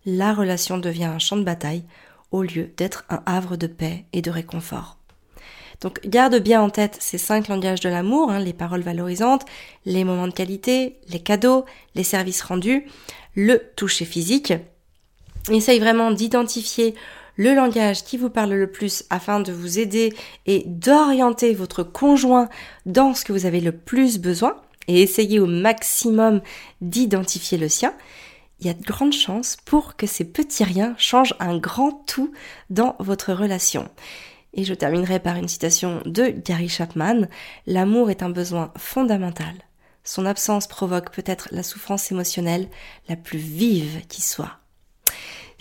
La 0.07 0.33
relation 0.33 0.79
devient 0.79 1.07
un 1.07 1.19
champ 1.19 1.37
de 1.37 1.43
bataille 1.43 1.83
au 2.31 2.45
lieu 2.45 2.73
d'être 2.77 3.05
un 3.11 3.25
havre 3.27 3.57
de 3.57 3.67
paix 3.67 4.05
et 4.13 4.23
de 4.23 4.31
réconfort. 4.31 4.99
Donc 5.81 5.99
garde 6.07 6.37
bien 6.37 6.63
en 6.63 6.71
tête 6.71 6.97
ces 7.01 7.19
cinq 7.19 7.49
langages 7.49 7.81
de 7.81 7.89
l'amour, 7.89 8.31
hein, 8.31 8.39
les 8.39 8.53
paroles 8.53 8.83
valorisantes, 8.83 9.45
les 9.85 10.05
moments 10.05 10.29
de 10.29 10.33
qualité, 10.33 11.01
les 11.09 11.19
cadeaux, 11.19 11.65
les 11.97 12.05
services 12.05 12.43
rendus, 12.43 12.87
le 13.35 13.61
toucher 13.75 14.05
physique. 14.05 14.53
Essaye 15.51 15.81
vraiment 15.81 16.13
d'identifier 16.13 16.95
le 17.37 17.55
langage 17.55 18.05
qui 18.05 18.17
vous 18.17 18.31
parle 18.31 18.53
le 18.53 18.71
plus 18.71 19.05
afin 19.11 19.41
de 19.41 19.53
vous 19.53 19.79
aider 19.79 20.15
et 20.47 20.65
d'orienter 20.67 21.55
votre 21.55 21.83
conjoint 21.83 22.49
dans 22.87 23.15
ce 23.15 23.25
que 23.25 23.33
vous 23.33 23.47
avez 23.47 23.61
le 23.61 23.73
plus 23.73 24.19
besoin 24.19 24.57
et 24.89 25.03
essayez 25.03 25.41
au 25.41 25.47
maximum 25.47 26.41
d'identifier 26.81 27.59
le 27.59 27.69
sien. 27.69 27.95
Il 28.61 28.67
y 28.67 28.71
a 28.71 28.75
de 28.75 28.83
grandes 28.83 29.13
chances 29.13 29.57
pour 29.65 29.97
que 29.97 30.07
ces 30.07 30.25
petits 30.25 30.65
riens 30.65 30.95
changent 30.99 31.35
un 31.41 31.59
grand 31.59 32.05
tout 32.07 32.33
dans 32.71 32.97
votre 33.01 33.33
relation. 33.33 33.89
Et 34.55 34.65
je 34.65 34.75
terminerai 34.75 35.19
par 35.19 35.37
une 35.37 35.49
citation 35.49 36.03
de 36.05 36.29
Gary 36.29 36.69
Chapman. 36.69 37.27
L'amour 37.67 38.11
est 38.11 38.23
un 38.23 38.31
besoin 38.31 38.73
fondamental. 38.77 39.55
Son 40.05 40.27
absence 40.27 40.67
provoque 40.67 41.13
peut-être 41.13 41.49
la 41.53 41.63
souffrance 41.63 42.13
émotionnelle 42.13 42.69
la 43.09 43.17
plus 43.17 43.39
vive 43.39 44.07
qui 44.09 44.21
soit. 44.21 44.62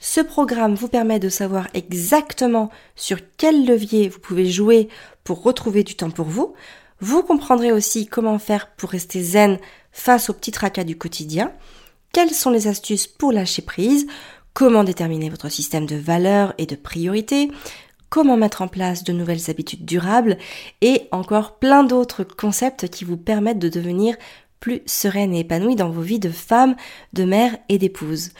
Ce 0.00 0.20
programme 0.20 0.74
vous 0.74 0.88
permet 0.88 1.20
de 1.20 1.28
savoir 1.28 1.68
exactement 1.72 2.70
sur 2.96 3.18
quel 3.36 3.64
levier 3.64 4.08
vous 4.08 4.18
pouvez 4.18 4.50
jouer 4.50 4.88
pour 5.22 5.44
retrouver 5.44 5.84
du 5.84 5.94
temps 5.94 6.10
pour 6.10 6.26
vous. 6.26 6.52
Vous 6.98 7.22
comprendrez 7.22 7.70
aussi 7.70 8.06
comment 8.06 8.40
faire 8.40 8.72
pour 8.72 8.90
rester 8.90 9.22
zen 9.22 9.60
face 9.92 10.30
aux 10.30 10.34
petits 10.34 10.50
tracas 10.50 10.82
du 10.82 10.98
quotidien, 10.98 11.52
quelles 12.12 12.30
sont 12.30 12.50
les 12.50 12.68
astuces 12.68 13.06
pour 13.06 13.32
lâcher 13.32 13.62
prise, 13.62 14.06
comment 14.54 14.84
déterminer 14.84 15.30
votre 15.30 15.48
système 15.48 15.86
de 15.86 15.96
valeurs 15.96 16.54
et 16.58 16.66
de 16.66 16.76
priorités, 16.76 17.50
comment 18.10 18.36
mettre 18.36 18.62
en 18.62 18.68
place 18.68 19.04
de 19.04 19.12
nouvelles 19.12 19.50
habitudes 19.50 19.84
durables? 19.84 20.36
Et 20.82 21.08
encore 21.10 21.58
plein 21.58 21.84
d'autres 21.84 22.24
concepts 22.24 22.88
qui 22.88 23.04
vous 23.04 23.16
permettent 23.16 23.58
de 23.58 23.70
devenir 23.70 24.16
plus 24.60 24.82
sereine 24.86 25.34
et 25.34 25.40
épanouie 25.40 25.76
dans 25.76 25.90
vos 25.90 26.02
vies 26.02 26.20
de 26.20 26.30
femme, 26.30 26.76
de 27.14 27.24
mère 27.24 27.56
et 27.68 27.78
d'épouse. 27.78 28.30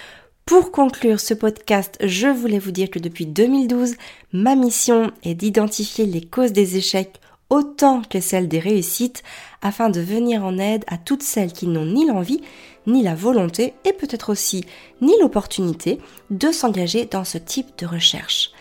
Pour 0.45 0.73
conclure 0.73 1.21
ce 1.21 1.35
podcast, 1.35 1.97
je 2.03 2.29
voulais 2.29 2.59
vous 2.59 2.73
dire 2.73 2.91
que 2.91 2.99
depuis 2.99 3.27
2012, 3.27 3.95
ma 4.33 4.55
mission 4.55 5.11
est 5.23 5.35
d'identifier 5.35 6.05
les 6.05 6.21
causes 6.21 6.53
des 6.53 6.77
échecs 6.77 7.21
autant 7.49 8.03
que 8.03 8.21
celles 8.21 8.49
des 8.49 8.59
réussites 8.59 9.23
afin 9.61 9.91
de 9.91 10.01
venir 10.01 10.45
en 10.45 10.59
aide 10.59 10.85
à 10.87 10.97
toutes 10.99 11.23
celles 11.23 11.53
qui 11.53 11.67
n'ont 11.67 11.87
ni 11.87 12.07
l'envie, 12.07 12.41
ni 12.87 13.03
la 13.03 13.14
volonté 13.14 13.75
et 13.85 13.92
peut-être 13.92 14.31
aussi 14.31 14.64
ni 15.01 15.12
l'opportunité 15.21 15.99
de 16.31 16.51
s'engager 16.51 17.07
dans 17.07 17.25
ce 17.25 17.38
type 17.38 17.79
de 17.79 17.87
recherche. 17.87 18.53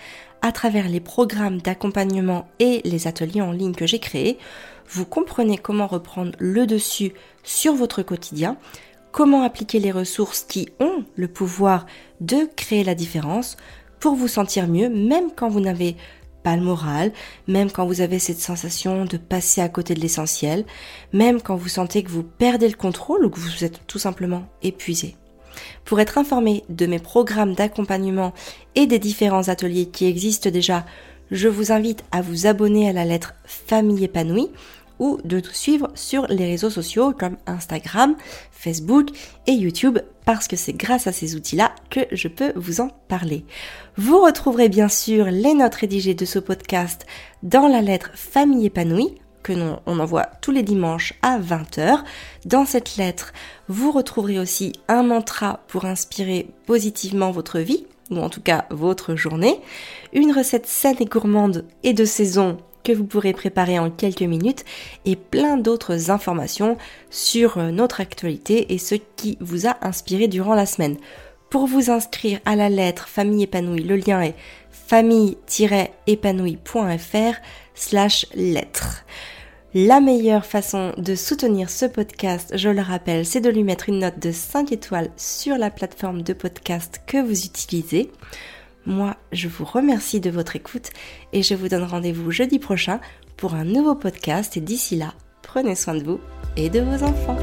À 0.41 0.51
travers 0.51 0.89
les 0.89 0.99
programmes 0.99 1.61
d'accompagnement 1.61 2.47
et 2.59 2.81
les 2.83 3.07
ateliers 3.07 3.41
en 3.41 3.51
ligne 3.51 3.75
que 3.75 3.85
j'ai 3.85 3.99
créés, 3.99 4.37
vous 4.89 5.05
comprenez 5.05 5.57
comment 5.57 5.87
reprendre 5.87 6.31
le 6.39 6.65
dessus 6.65 7.13
sur 7.43 7.73
votre 7.73 8.01
quotidien, 8.01 8.57
comment 9.11 9.43
appliquer 9.43 9.79
les 9.79 9.91
ressources 9.91 10.43
qui 10.43 10.69
ont 10.79 11.05
le 11.15 11.27
pouvoir 11.27 11.85
de 12.19 12.49
créer 12.55 12.83
la 12.83 12.95
différence 12.95 13.57
pour 13.99 14.15
vous 14.15 14.27
sentir 14.27 14.67
mieux, 14.67 14.89
même 14.89 15.31
quand 15.35 15.47
vous 15.47 15.59
n'avez 15.59 15.95
pas 16.43 16.55
le 16.55 16.61
moral, 16.61 17.11
même 17.47 17.71
quand 17.71 17.85
vous 17.85 18.01
avez 18.01 18.19
cette 18.19 18.39
sensation 18.39 19.05
de 19.05 19.17
passer 19.17 19.61
à 19.61 19.69
côté 19.69 19.93
de 19.93 19.99
l'essentiel, 19.99 20.65
même 21.13 21.41
quand 21.41 21.55
vous 21.55 21.69
sentez 21.69 22.03
que 22.03 22.11
vous 22.11 22.23
perdez 22.23 22.67
le 22.67 22.75
contrôle 22.75 23.25
ou 23.25 23.29
que 23.29 23.39
vous 23.39 23.63
êtes 23.63 23.85
tout 23.87 23.99
simplement 23.99 24.43
épuisé. 24.61 25.15
Pour 25.85 25.99
être 25.99 26.17
informé 26.17 26.63
de 26.69 26.85
mes 26.85 26.99
programmes 26.99 27.53
d'accompagnement 27.53 28.33
et 28.75 28.87
des 28.87 28.99
différents 28.99 29.49
ateliers 29.49 29.87
qui 29.87 30.05
existent 30.05 30.49
déjà, 30.49 30.85
je 31.29 31.47
vous 31.47 31.71
invite 31.71 32.03
à 32.11 32.21
vous 32.21 32.45
abonner 32.45 32.89
à 32.89 32.93
la 32.93 33.05
lettre 33.05 33.33
Famille 33.45 34.03
épanouie 34.03 34.49
ou 34.99 35.19
de 35.23 35.39
tout 35.39 35.53
suivre 35.53 35.89
sur 35.95 36.27
les 36.27 36.45
réseaux 36.45 36.69
sociaux 36.69 37.13
comme 37.17 37.37
Instagram, 37.47 38.15
Facebook 38.51 39.09
et 39.47 39.53
YouTube 39.53 39.99
parce 40.25 40.47
que 40.47 40.55
c'est 40.55 40.73
grâce 40.73 41.07
à 41.07 41.11
ces 41.11 41.35
outils-là 41.35 41.73
que 41.89 42.01
je 42.11 42.27
peux 42.27 42.53
vous 42.55 42.81
en 42.81 42.89
parler. 43.07 43.45
Vous 43.97 44.21
retrouverez 44.21 44.69
bien 44.69 44.89
sûr 44.89 45.25
les 45.25 45.53
notes 45.53 45.75
rédigées 45.75 46.13
de 46.13 46.25
ce 46.25 46.39
podcast 46.39 47.05
dans 47.43 47.67
la 47.67 47.81
lettre 47.81 48.11
Famille 48.13 48.65
épanouie 48.65 49.15
que 49.43 49.53
on 49.85 49.99
envoie 49.99 50.27
tous 50.41 50.51
les 50.51 50.63
dimanches 50.63 51.13
à 51.21 51.39
20h. 51.39 52.03
Dans 52.45 52.65
cette 52.65 52.97
lettre, 52.97 53.33
vous 53.67 53.91
retrouverez 53.91 54.39
aussi 54.39 54.73
un 54.87 55.03
mantra 55.03 55.61
pour 55.67 55.85
inspirer 55.85 56.49
positivement 56.65 57.31
votre 57.31 57.59
vie, 57.59 57.87
ou 58.11 58.17
en 58.17 58.29
tout 58.29 58.41
cas 58.41 58.65
votre 58.69 59.15
journée, 59.15 59.59
une 60.13 60.31
recette 60.31 60.67
saine 60.67 60.97
et 60.99 61.05
gourmande 61.05 61.65
et 61.83 61.93
de 61.93 62.05
saison 62.05 62.57
que 62.83 62.91
vous 62.91 63.05
pourrez 63.05 63.33
préparer 63.33 63.79
en 63.79 63.89
quelques 63.89 64.21
minutes 64.21 64.65
et 65.05 65.15
plein 65.15 65.57
d'autres 65.57 66.11
informations 66.11 66.77
sur 67.09 67.57
euh, 67.57 67.71
notre 67.71 68.01
actualité 68.01 68.73
et 68.73 68.77
ce 68.77 68.95
qui 69.15 69.37
vous 69.39 69.67
a 69.67 69.77
inspiré 69.81 70.27
durant 70.27 70.55
la 70.55 70.65
semaine. 70.65 70.97
Pour 71.49 71.67
vous 71.67 71.91
inscrire 71.91 72.39
à 72.45 72.55
la 72.55 72.69
lettre 72.69 73.09
Famille 73.09 73.43
épanouie, 73.43 73.83
le 73.83 73.97
lien 73.97 74.21
est 74.21 74.35
famille-épanouie.fr 74.71 77.35
slash 77.75 78.25
lettre. 78.35 79.05
La 79.73 80.01
meilleure 80.01 80.45
façon 80.45 80.91
de 80.97 81.15
soutenir 81.15 81.69
ce 81.69 81.85
podcast, 81.85 82.51
je 82.57 82.67
le 82.67 82.81
rappelle, 82.81 83.25
c'est 83.25 83.39
de 83.39 83.49
lui 83.49 83.63
mettre 83.63 83.87
une 83.87 83.99
note 83.99 84.19
de 84.19 84.33
5 84.33 84.73
étoiles 84.73 85.09
sur 85.15 85.57
la 85.57 85.69
plateforme 85.69 86.23
de 86.23 86.33
podcast 86.33 86.99
que 87.07 87.21
vous 87.21 87.45
utilisez. 87.45 88.11
Moi, 88.85 89.15
je 89.31 89.47
vous 89.47 89.65
remercie 89.65 90.19
de 90.19 90.29
votre 90.29 90.55
écoute 90.55 90.89
et 91.33 91.43
je 91.43 91.53
vous 91.53 91.67
donne 91.67 91.83
rendez-vous 91.83 92.31
jeudi 92.31 92.59
prochain 92.59 92.99
pour 93.37 93.53
un 93.53 93.63
nouveau 93.63 93.95
podcast 93.95 94.57
et 94.57 94.61
d'ici 94.61 94.95
là, 94.95 95.13
prenez 95.43 95.75
soin 95.75 95.95
de 95.95 96.03
vous 96.03 96.19
et 96.57 96.69
de 96.69 96.79
vos 96.79 97.03
enfants. 97.03 97.37